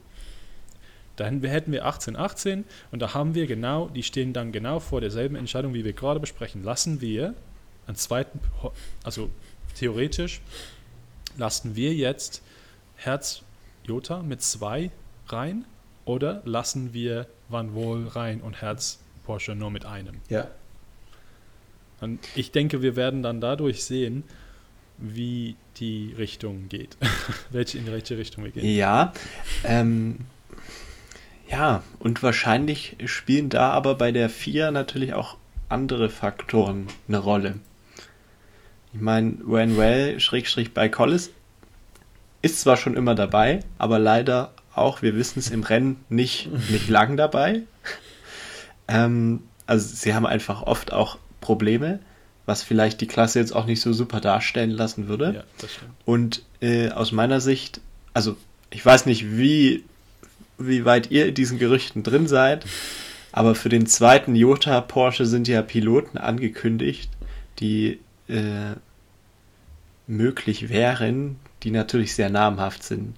[1.18, 5.02] Dann hätten wir 18, 18 und da haben wir genau, die stehen dann genau vor
[5.02, 6.64] derselben Entscheidung, wie wir gerade besprechen.
[6.64, 7.34] Lassen wir
[7.88, 8.40] einen zweiten,
[9.04, 9.30] also
[9.76, 10.42] theoretisch
[11.38, 12.42] lassen wir jetzt
[12.96, 13.42] Herz
[13.84, 14.92] Jota mit zwei
[15.28, 15.66] rein
[16.06, 20.16] oder lassen wir Van Wohl rein und Herz Porsche nur mit einem?
[20.30, 20.48] Ja.
[22.00, 24.24] Und ich denke, wir werden dann dadurch sehen,
[24.98, 26.98] wie die Richtung geht.
[27.52, 28.66] welche, in welche Richtung wir gehen.
[28.66, 29.14] Ja,
[29.64, 30.20] ähm,
[31.50, 35.38] ja, und wahrscheinlich spielen da aber bei der 4 natürlich auch
[35.70, 37.56] andere Faktoren eine Rolle.
[38.94, 41.32] Ich meine, Wanwell, Schrägstrich bei Collis,
[42.42, 46.88] ist zwar schon immer dabei, aber leider auch, wir wissen es im Rennen, nicht, nicht
[46.88, 47.64] lang dabei.
[48.88, 52.00] ähm, also sie haben einfach oft auch Probleme,
[52.46, 55.44] was vielleicht die Klasse jetzt auch nicht so super darstellen lassen würde.
[55.62, 55.68] Ja.
[56.06, 57.82] Und äh, aus meiner Sicht,
[58.14, 58.38] also
[58.70, 59.84] ich weiß nicht, wie
[60.58, 62.66] wie weit ihr in diesen Gerüchten drin seid.
[63.32, 67.12] Aber für den zweiten Jota Porsche sind ja Piloten angekündigt,
[67.60, 68.76] die äh,
[70.08, 73.16] möglich wären, die natürlich sehr namhaft sind.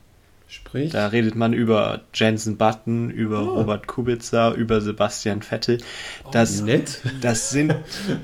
[0.49, 0.91] Sprich?
[0.91, 3.59] Da redet man über Jensen Button, über oh.
[3.59, 5.77] Robert Kubica, über Sebastian Vettel.
[6.25, 7.01] Oh, das, oh, nett.
[7.21, 7.75] das, sind,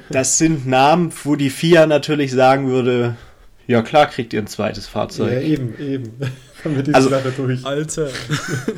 [0.09, 3.15] das sind Namen, wo die FIA natürlich sagen würde,
[3.67, 5.31] ja klar kriegt ihr ein zweites Fahrzeug.
[5.31, 6.11] Ja, eben, eben
[6.65, 7.65] haben wir diese also, Sache durch.
[7.65, 8.09] Alter.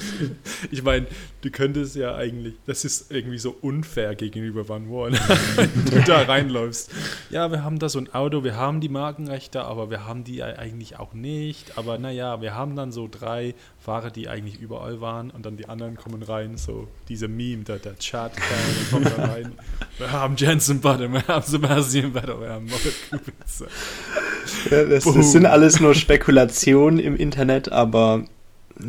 [0.72, 1.08] ich meine,
[1.42, 5.14] du könntest ja eigentlich, das ist irgendwie so unfair gegenüber Van Wall,
[5.56, 6.92] wenn du da reinläufst.
[7.30, 10.44] Ja, wir haben da so ein Auto, wir haben die Markenrechte, aber wir haben die
[10.44, 11.78] eigentlich auch nicht.
[11.78, 15.70] Aber naja, wir haben dann so drei Fahrer, die eigentlich überall waren und dann die
[15.70, 19.54] anderen kommen rein, so diese Meme, der, der Chat, der kommt da rein.
[19.98, 23.72] Wir haben Jensen Button, wir haben Sebastian Vettel, wir haben Robert Kubica.
[24.72, 28.26] Ja, das, das, sind alles nur Spekulationen im Internet, aber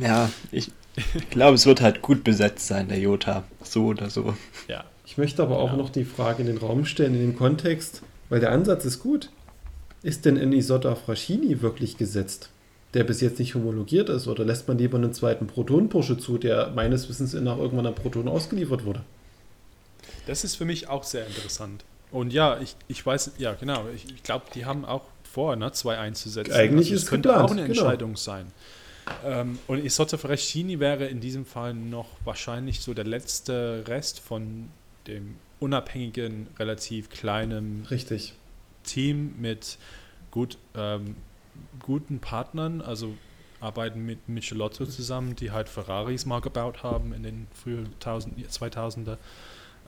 [0.00, 3.44] ja, ich, ich glaube, es wird halt gut besetzt sein, der Jota.
[3.62, 4.34] So oder so.
[4.68, 4.84] Ja.
[5.06, 5.76] Ich möchte aber auch ja.
[5.76, 9.30] noch die Frage in den Raum stellen, in dem Kontext, weil der Ansatz ist gut.
[10.02, 12.50] Ist denn ein Isotta Fraschini wirklich gesetzt,
[12.94, 14.28] der bis jetzt nicht homologiert ist?
[14.28, 18.28] Oder lässt man lieber einen zweiten Proton-Pursche zu, der meines Wissens nach irgendwann an Proton
[18.28, 19.00] ausgeliefert wurde?
[20.26, 21.84] Das ist für mich auch sehr interessant.
[22.10, 25.02] Und ja, ich, ich weiß, ja genau, ich, ich glaube, die haben auch
[25.38, 26.52] vor, ne, zwei einzusetzen.
[26.52, 27.82] Eigentlich also ist könnte geplant, auch eine genau.
[27.82, 28.18] Entscheidung genau.
[28.18, 28.46] sein.
[29.24, 34.68] Ähm, und Isotta Fraschini wäre in diesem Fall noch wahrscheinlich so der letzte Rest von
[35.06, 38.34] dem unabhängigen, relativ kleinen Richtig.
[38.82, 39.78] Team mit
[40.32, 41.14] gut, ähm,
[41.78, 43.14] guten Partnern, also
[43.60, 49.18] arbeiten mit Michelotto zusammen, die halt Ferraris mal gebaut haben in den frühen 2000er.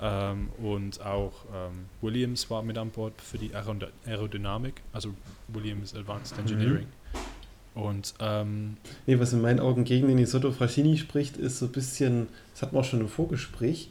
[0.00, 5.10] Ähm, und auch ähm, Williams war mit an Bord für die Aerodynamik, also
[5.48, 6.42] Williams Advanced mhm.
[6.42, 6.86] Engineering.
[6.86, 7.82] Mhm.
[7.82, 11.72] Und ähm, nee, was in meinen Augen gegen den Isotto Fraschini spricht, ist so ein
[11.72, 13.90] bisschen, das hatten wir auch schon im Vorgespräch,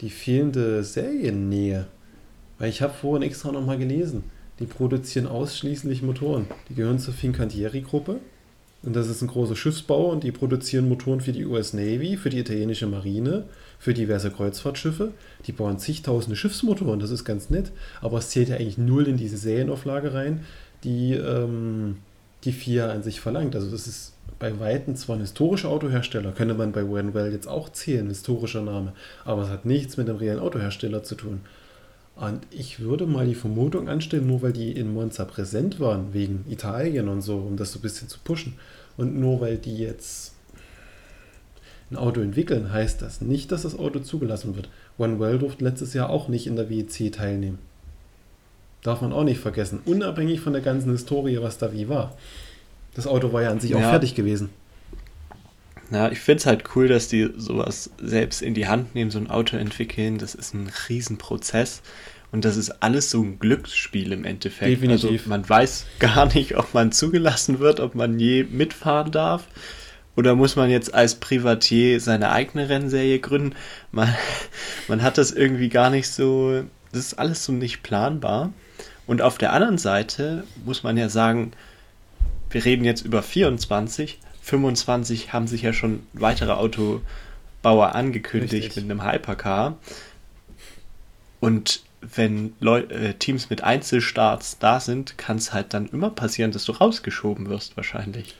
[0.00, 1.86] die fehlende Seriennähe.
[2.58, 4.24] Weil ich habe vorhin extra nochmal gelesen,
[4.58, 6.46] die produzieren ausschließlich Motoren.
[6.68, 8.20] Die gehören zur Fincantieri-Gruppe
[8.82, 12.30] und das ist ein großer Schiffsbauer und die produzieren Motoren für die US Navy, für
[12.30, 13.44] die italienische Marine,
[13.78, 15.12] für diverse Kreuzfahrtschiffe.
[15.46, 19.16] Die bauen zigtausende Schiffsmotoren, das ist ganz nett, aber es zählt ja eigentlich null in
[19.16, 20.44] diese Serienauflage rein,
[20.82, 21.96] die ähm,
[22.44, 23.54] die FIA an sich verlangt.
[23.54, 27.68] Also das ist bei Weitem zwar ein historischer Autohersteller, könnte man bei Wanwell jetzt auch
[27.68, 28.92] zählen, historischer Name,
[29.24, 31.40] aber es hat nichts mit dem reellen Autohersteller zu tun.
[32.16, 36.44] Und ich würde mal die Vermutung anstellen, nur weil die in Monza präsent waren, wegen
[36.48, 38.54] Italien und so, um das so ein bisschen zu pushen,
[38.96, 40.34] und nur weil die jetzt
[41.90, 44.68] ein Auto entwickeln, heißt das nicht, dass das Auto zugelassen wird.
[44.98, 47.58] OneWell durfte letztes Jahr auch nicht in der WEC teilnehmen.
[48.82, 49.80] Darf man auch nicht vergessen.
[49.84, 52.16] Unabhängig von der ganzen Historie, was da wie war.
[52.94, 53.78] Das Auto war ja an sich ja.
[53.78, 54.50] auch fertig gewesen.
[55.92, 59.18] Ja, ich finde es halt cool, dass die sowas selbst in die Hand nehmen, so
[59.18, 60.16] ein Auto entwickeln.
[60.16, 61.82] Das ist ein Riesenprozess.
[62.32, 64.70] Und das ist alles so ein Glücksspiel im Endeffekt.
[64.70, 65.10] Definitiv.
[65.10, 69.46] Also man weiß gar nicht, ob man zugelassen wird, ob man je mitfahren darf.
[70.16, 73.54] Oder muss man jetzt als Privatier seine eigene Rennserie gründen?
[73.90, 74.14] Man,
[74.88, 76.64] man hat das irgendwie gar nicht so.
[76.90, 78.52] Das ist alles so nicht planbar.
[79.06, 81.52] Und auf der anderen Seite muss man ja sagen,
[82.50, 88.84] wir reden jetzt über 24 25 haben sich ja schon weitere Autobauer angekündigt Richtig.
[88.84, 89.78] mit einem Hypercar.
[91.40, 96.50] Und wenn Leu äh, Teams mit Einzelstarts da sind, kann es halt dann immer passieren,
[96.50, 98.34] dass du rausgeschoben wirst, wahrscheinlich.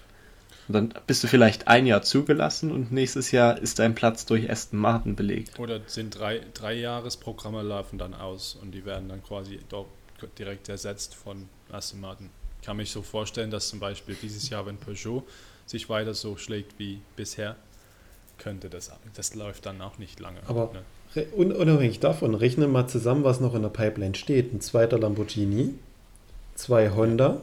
[0.69, 4.51] Und dann bist du vielleicht ein Jahr zugelassen und nächstes Jahr ist dein Platz durch
[4.51, 5.59] Aston Martin belegt.
[5.59, 9.88] Oder sind drei, drei Jahresprogramme laufen dann aus und die werden dann quasi dort
[10.38, 12.31] direkt ersetzt von Aston Martin.
[12.61, 15.25] Ich kann mich so vorstellen, dass zum Beispiel dieses Jahr, wenn Peugeot
[15.72, 17.56] sich weiter so schlägt wie bisher,
[18.38, 20.38] könnte das, das läuft dann auch nicht lange.
[20.46, 21.26] Aber ne?
[21.35, 24.54] unabhängig davon, rechne mal zusammen, was noch in der Pipeline steht.
[24.54, 25.74] Ein zweiter Lamborghini,
[26.54, 27.42] zwei Honda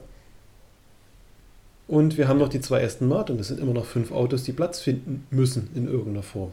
[1.89, 3.39] und wir haben noch die zwei Aston Martin.
[3.39, 6.51] Das sind immer noch fünf Autos, die Platz finden müssen in irgendeiner Form.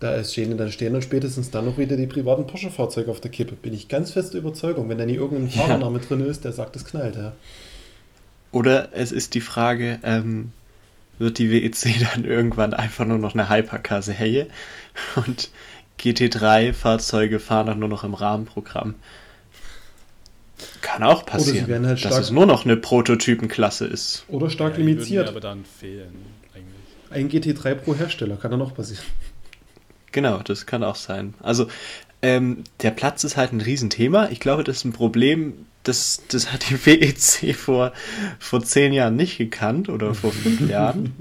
[0.00, 3.30] Da ist stehen, dann stehen dann spätestens dann noch wieder die privaten Porsche-Fahrzeuge auf der
[3.30, 3.54] Kippe.
[3.54, 4.88] Bin ich ganz feste Überzeugung.
[4.88, 6.04] Wenn da nie irgendein Fahrername ja.
[6.04, 7.34] drin ist, der sagt, es knallt, ja.
[8.52, 10.52] Oder es ist die Frage, ähm,
[11.18, 14.46] wird die WEC dann irgendwann einfach nur noch eine Hypercar-Serie
[15.16, 15.50] und
[15.98, 18.94] GT3-Fahrzeuge fahren dann nur noch im Rahmenprogramm?
[20.80, 24.24] Kann auch passieren, Oder halt dass es nur noch eine Prototypenklasse ist.
[24.28, 25.28] Oder stark ja, limitiert.
[25.28, 26.14] aber dann fehlen
[26.54, 26.74] eigentlich.
[27.10, 29.02] Ein GT3 pro Hersteller kann dann auch passieren.
[30.12, 31.34] Genau, das kann auch sein.
[31.40, 31.68] Also
[32.22, 34.28] ähm, der Platz ist halt ein Riesenthema.
[34.30, 37.92] Ich glaube, das ist ein Problem, das, das hat die WEC vor,
[38.38, 41.14] vor zehn Jahren nicht gekannt oder vor fünf Jahren.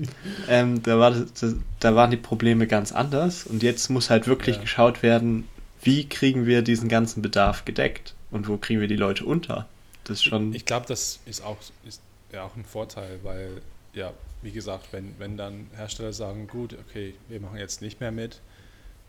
[0.47, 4.57] Ähm, da, war das, da waren die Probleme ganz anders und jetzt muss halt wirklich
[4.57, 4.61] ja.
[4.61, 5.47] geschaut werden,
[5.81, 9.67] wie kriegen wir diesen ganzen Bedarf gedeckt und wo kriegen wir die Leute unter.
[10.03, 10.53] Das ist schon.
[10.53, 13.61] Ich glaube, das ist auch, ist ja auch ein Vorteil, weil,
[13.93, 18.11] ja, wie gesagt, wenn, wenn dann Hersteller sagen, gut, okay, wir machen jetzt nicht mehr
[18.11, 18.41] mit,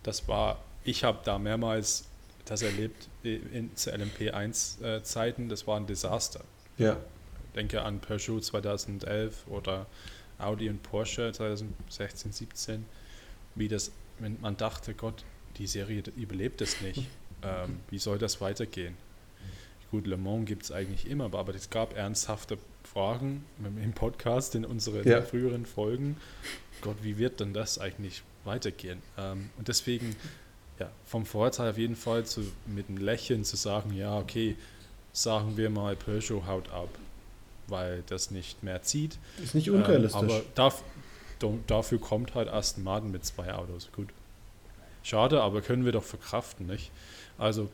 [0.02, 2.04] das war, ich habe da mehrmals
[2.44, 6.42] das erlebt in, zu LMP1-Zeiten, das war ein Desaster.
[6.76, 6.96] Ja.
[7.54, 9.86] Denke an Peugeot 2011 oder
[10.38, 12.84] Audi und Porsche 2016, 17,
[13.54, 15.24] wie das, wenn man dachte, Gott,
[15.58, 17.08] die Serie überlebt es nicht.
[17.44, 18.96] Ähm, wie soll das weitergehen?
[19.90, 24.64] Gut, Le Mans gibt es eigentlich immer, aber es gab ernsthafte Fragen im Podcast, in
[24.64, 25.22] unseren ja.
[25.22, 26.18] früheren Folgen.
[26.82, 29.02] Gott, wie wird denn das eigentlich weitergehen?
[29.18, 30.14] Ähm, und deswegen,
[30.82, 34.56] ja, vom Vorteil auf jeden Fall zu, mit einem Lächeln zu sagen, ja, okay,
[35.12, 36.88] sagen wir mal, Peugeot haut ab,
[37.68, 39.18] weil das nicht mehr zieht.
[39.42, 40.22] Ist nicht unrealistisch.
[40.22, 40.82] Ähm, aber darf,
[41.66, 43.88] dafür kommt halt Aston Martin mit zwei Autos.
[43.94, 44.08] Gut.
[45.02, 46.90] Schade, aber können wir doch verkraften, nicht?
[47.38, 47.68] Also,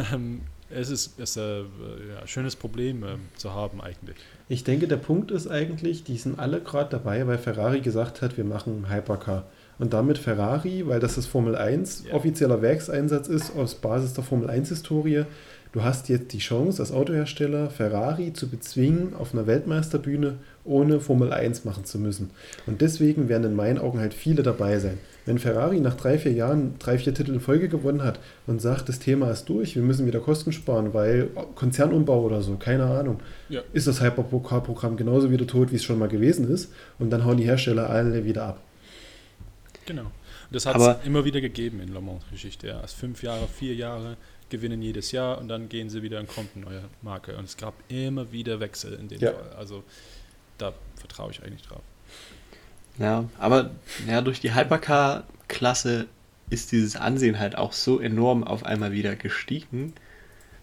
[0.70, 4.16] es ist, ist ein äh, ja, schönes Problem äh, zu haben eigentlich.
[4.48, 8.36] Ich denke, der Punkt ist eigentlich, die sind alle gerade dabei, weil Ferrari gesagt hat,
[8.36, 9.44] wir machen Hypercar.
[9.78, 12.14] Und damit Ferrari, weil das das Formel 1 ja.
[12.14, 15.24] offizieller Werkseinsatz ist, aus Basis der Formel 1 Historie,
[15.72, 21.32] du hast jetzt die Chance, als Autohersteller Ferrari zu bezwingen, auf einer Weltmeisterbühne ohne Formel
[21.32, 22.30] 1 machen zu müssen.
[22.66, 24.98] Und deswegen werden in meinen Augen halt viele dabei sein.
[25.24, 28.88] Wenn Ferrari nach drei, vier Jahren drei, vier Titel in Folge gewonnen hat und sagt,
[28.88, 33.20] das Thema ist durch, wir müssen wieder Kosten sparen, weil Konzernumbau oder so, keine Ahnung,
[33.48, 33.62] ja.
[33.72, 36.72] ist das Hypercar-Programm genauso wieder tot, wie es schon mal gewesen ist.
[36.98, 38.60] Und dann hauen die Hersteller alle wieder ab.
[39.86, 40.02] Genau.
[40.02, 40.12] Und
[40.50, 42.68] das hat es immer wieder gegeben in Le Mans-Geschichte.
[42.68, 42.80] Ja.
[42.80, 44.16] Also fünf Jahre, vier Jahre
[44.50, 47.36] gewinnen jedes Jahr und dann gehen sie wieder und kommt eine neue Marke.
[47.36, 49.32] Und es gab immer wieder Wechsel in dem ja.
[49.32, 49.52] Fall.
[49.56, 49.82] Also
[50.58, 51.82] da vertraue ich eigentlich drauf.
[52.98, 53.70] Ja, aber
[54.06, 56.06] ja, durch die Hypercar-Klasse
[56.50, 59.94] ist dieses Ansehen halt auch so enorm auf einmal wieder gestiegen.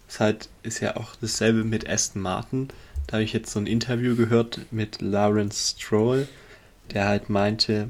[0.07, 2.67] Das halt ist ja auch dasselbe mit Aston Martin.
[3.07, 6.27] Da habe ich jetzt so ein Interview gehört mit Lawrence Stroll,
[6.93, 7.89] der halt meinte,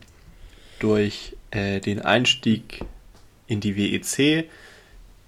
[0.79, 2.83] durch äh, den Einstieg
[3.47, 4.49] in die WEC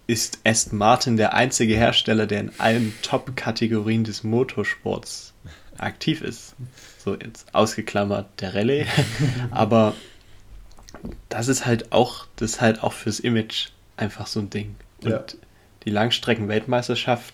[0.07, 5.33] ist Aston Martin der einzige Hersteller, der in allen Top-Kategorien des Motorsports
[5.77, 6.55] aktiv ist.
[6.97, 8.85] So jetzt ausgeklammert der Rallye.
[9.51, 9.95] Aber
[11.29, 14.75] das ist halt auch, das ist halt auch fürs Image einfach so ein Ding.
[15.03, 15.23] Und ja.
[15.85, 17.33] die Langstrecken-Weltmeisterschaft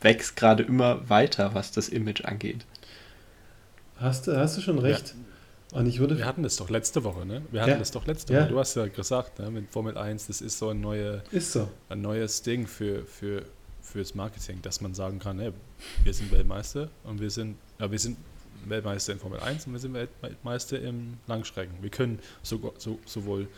[0.00, 2.66] wächst gerade immer weiter, was das Image angeht.
[3.98, 5.08] Hast du, hast du schon recht.
[5.08, 5.25] Ja.
[5.72, 7.42] Und ich würde Wir hatten das doch letzte Woche, ne?
[7.50, 7.78] Wir hatten ja.
[7.78, 8.48] das doch letzte Woche.
[8.48, 11.68] Du hast ja gesagt, ne, mit Formel 1, das ist so ein, neue, ist so.
[11.88, 13.42] ein neues Ding für, für,
[13.82, 15.52] fürs Marketing, dass man sagen kann, hey,
[16.04, 18.16] wir sind Weltmeister und wir sind, ja, wir sind
[18.64, 21.74] Weltmeister in Formel 1 und wir sind Weltmeister im Langstrecken.
[21.80, 23.48] Wir können so, so, sowohl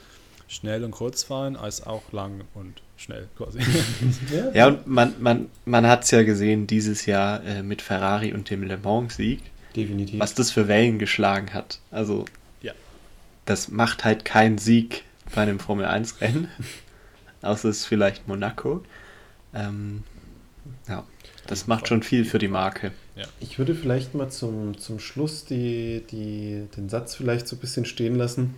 [0.49, 3.61] schnell und kurz fahren, als auch lang und schnell quasi.
[4.35, 8.33] ja, ja und man, man, man hat es ja gesehen dieses Jahr äh, mit Ferrari
[8.33, 9.41] und dem Le Mans-Sieg.
[9.79, 10.19] Definitiv.
[10.19, 11.79] Was das für Wellen geschlagen hat.
[11.93, 12.25] Also,
[12.63, 12.73] ja.
[13.45, 15.05] das macht halt keinen Sieg
[15.35, 16.49] bei einem Formel 1-Rennen.
[17.43, 18.83] Außer es ist vielleicht Monaco.
[19.55, 20.03] Ähm,
[20.89, 21.05] ja,
[21.47, 22.91] das macht schon viel für die Marke.
[23.15, 23.27] Ja.
[23.39, 27.85] Ich würde vielleicht mal zum, zum Schluss die, die, den Satz vielleicht so ein bisschen
[27.85, 28.57] stehen lassen,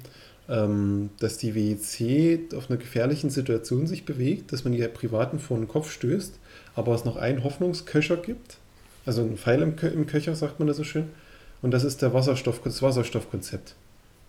[0.49, 5.59] ähm, dass die WEC auf einer gefährlichen Situation sich bewegt, dass man die Privaten vor
[5.59, 6.39] den Kopf stößt,
[6.75, 8.57] aber es noch einen Hoffnungsköcher gibt,
[9.11, 11.07] also einen Pfeil im, im Köcher, sagt man das so schön,
[11.63, 13.75] und das ist der Wasserstoff, das Wasserstoffkonzept.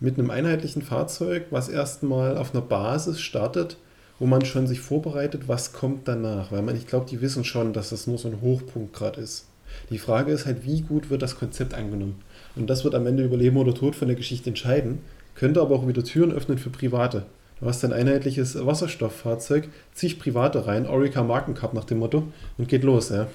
[0.00, 3.76] Mit einem einheitlichen Fahrzeug, was erstmal auf einer Basis startet,
[4.18, 6.50] wo man schon sich vorbereitet, was kommt danach.
[6.50, 9.46] Weil man, ich glaube, die wissen schon, dass das nur so ein Hochpunkt gerade ist.
[9.90, 12.20] Die Frage ist halt, wie gut wird das Konzept angenommen?
[12.56, 14.98] Und das wird am Ende über Leben oder Tod von der Geschichte entscheiden,
[15.36, 17.24] könnte aber auch wieder Türen öffnen für Private.
[17.60, 22.24] Du hast ein einheitliches Wasserstofffahrzeug, zig Private rein, Orica Markencup nach dem Motto
[22.58, 23.28] und geht los, ja.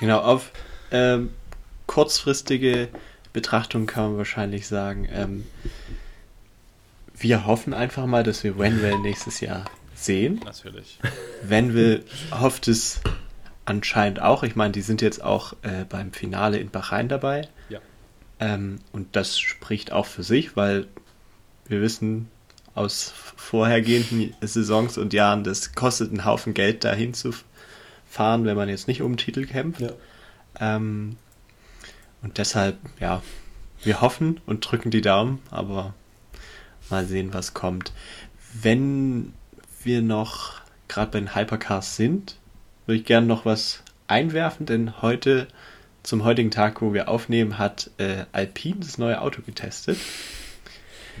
[0.00, 0.50] Genau, auf
[0.90, 1.30] ähm,
[1.86, 2.88] kurzfristige
[3.32, 5.46] Betrachtung kann man wahrscheinlich sagen, ähm,
[7.16, 10.40] wir hoffen einfach mal, dass wir Wenwell nächstes Jahr sehen.
[10.44, 10.98] Natürlich.
[11.42, 13.00] Wenwell hofft es
[13.66, 14.42] anscheinend auch.
[14.42, 17.48] Ich meine, die sind jetzt auch äh, beim Finale in Bahrain dabei.
[17.68, 17.80] Ja.
[18.40, 20.88] Ähm, und das spricht auch für sich, weil
[21.66, 22.28] wir wissen
[22.74, 27.32] aus vorhergehenden Saisons und Jahren, das kostet einen Haufen Geld, dahin zu
[28.10, 29.80] fahren, wenn man jetzt nicht um den Titel kämpft.
[29.80, 29.92] Ja.
[30.58, 31.16] Ähm,
[32.22, 33.22] und deshalb, ja,
[33.82, 35.94] wir hoffen und drücken die Daumen, aber
[36.90, 37.92] mal sehen, was kommt.
[38.52, 39.32] Wenn
[39.84, 42.36] wir noch gerade bei den Hypercars sind,
[42.84, 45.46] würde ich gerne noch was einwerfen, denn heute,
[46.02, 49.98] zum heutigen Tag, wo wir aufnehmen, hat äh, Alpine das neue Auto getestet.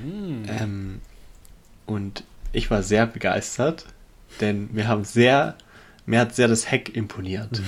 [0.02, 0.44] Hm.
[0.48, 1.00] Ähm,
[1.86, 3.86] und ich war sehr begeistert,
[4.40, 5.56] denn wir haben sehr,
[6.06, 7.60] mir hat sehr das Heck imponiert.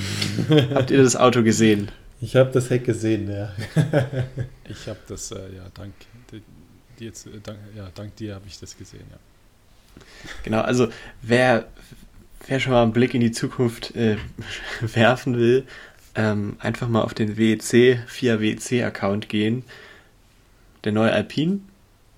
[0.75, 1.91] Habt ihr das Auto gesehen?
[2.21, 3.53] Ich habe das Heck gesehen, ja.
[4.69, 5.93] Ich habe das, äh, ja, dank,
[6.99, 9.19] jetzt, äh, dank, ja, dank dir habe ich das gesehen, ja.
[10.45, 10.89] Genau, also
[11.21, 11.67] wer,
[12.47, 14.17] wer schon mal einen Blick in die Zukunft äh,
[14.81, 15.67] werfen will,
[16.15, 19.65] ähm, einfach mal auf den WEC, FIA WEC-Account gehen.
[20.85, 21.61] Der neue Alpine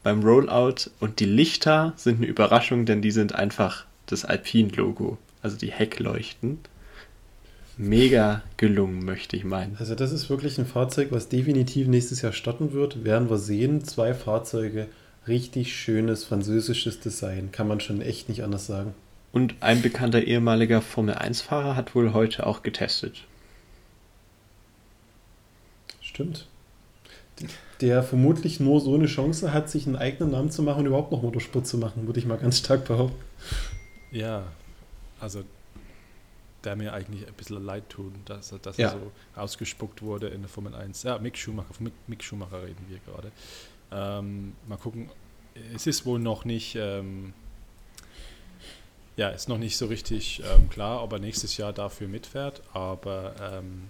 [0.02, 5.58] beim Rollout und die Lichter sind eine Überraschung, denn die sind einfach das Alpine-Logo, also
[5.58, 6.58] die Heckleuchten.
[7.76, 9.76] Mega gelungen, möchte ich meinen.
[9.78, 13.04] Also das ist wirklich ein Fahrzeug, was definitiv nächstes Jahr starten wird.
[13.04, 13.84] Werden wir sehen.
[13.84, 14.86] Zwei Fahrzeuge,
[15.28, 17.50] richtig schönes französisches Design.
[17.52, 18.94] Kann man schon echt nicht anders sagen.
[19.32, 23.24] Und ein bekannter ehemaliger Formel-1-Fahrer hat wohl heute auch getestet.
[26.00, 26.46] Stimmt.
[27.80, 31.12] Der vermutlich nur so eine Chance hat, sich einen eigenen Namen zu machen und überhaupt
[31.12, 33.20] noch Motorsport zu machen, würde ich mal ganz stark behaupten.
[34.12, 34.44] Ja,
[35.24, 35.42] also
[36.64, 38.88] der mir eigentlich ein bisschen leid tut, dass, er- dass Ja.
[38.88, 41.02] er so ausgespuckt wurde in der Formel 1.
[41.02, 43.32] Ja, Mick Schumacher, von Mick, Mick Schumacher reden wir gerade.
[43.90, 45.10] Ähm, mal gucken,
[45.74, 47.32] es ist wohl noch nicht, ähm,
[49.16, 53.34] ja, ist noch nicht so richtig ähm, klar, ob er nächstes Jahr dafür mitfährt, aber
[53.40, 53.88] ähm,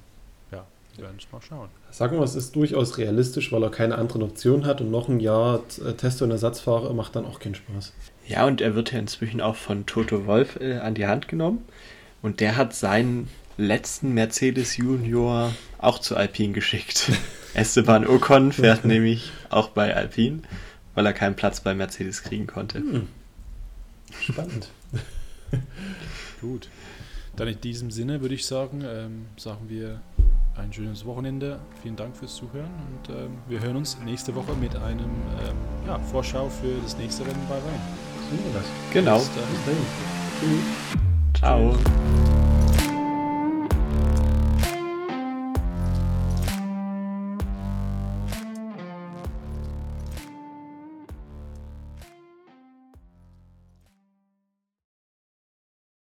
[0.97, 1.69] wir werden es mal schauen.
[1.91, 5.21] Sagen wir, es ist durchaus realistisch, weil er keine anderen Optionen hat und noch ein
[5.21, 7.93] Jahr äh, Test- und Ersatzfahrer macht dann auch keinen Spaß.
[8.27, 11.65] Ja, und er wird ja inzwischen auch von Toto Wolf äh, an die Hand genommen.
[12.23, 17.13] Und der hat seinen letzten Mercedes Junior auch zu Alpine geschickt.
[17.55, 20.43] Esteban Ocon fährt nämlich auch bei Alpine,
[20.95, 22.79] weil er keinen Platz bei Mercedes kriegen konnte.
[22.79, 23.09] Hm.
[24.21, 24.71] Spannend.
[26.41, 26.69] Gut.
[27.37, 30.01] Dann in diesem Sinne würde ich sagen, ähm, sagen wir
[30.57, 31.59] ein schönes Wochenende.
[31.83, 35.99] Vielen Dank fürs Zuhören und ähm, wir hören uns nächste Woche mit einem ähm, ja,
[35.99, 37.81] Vorschau für das nächste Rennen bei Rhein.
[38.93, 39.19] Genau.
[39.19, 39.45] Bis dann.
[39.51, 39.85] Bis dahin.
[40.41, 41.39] Tschüss.
[41.39, 42.44] Ciao.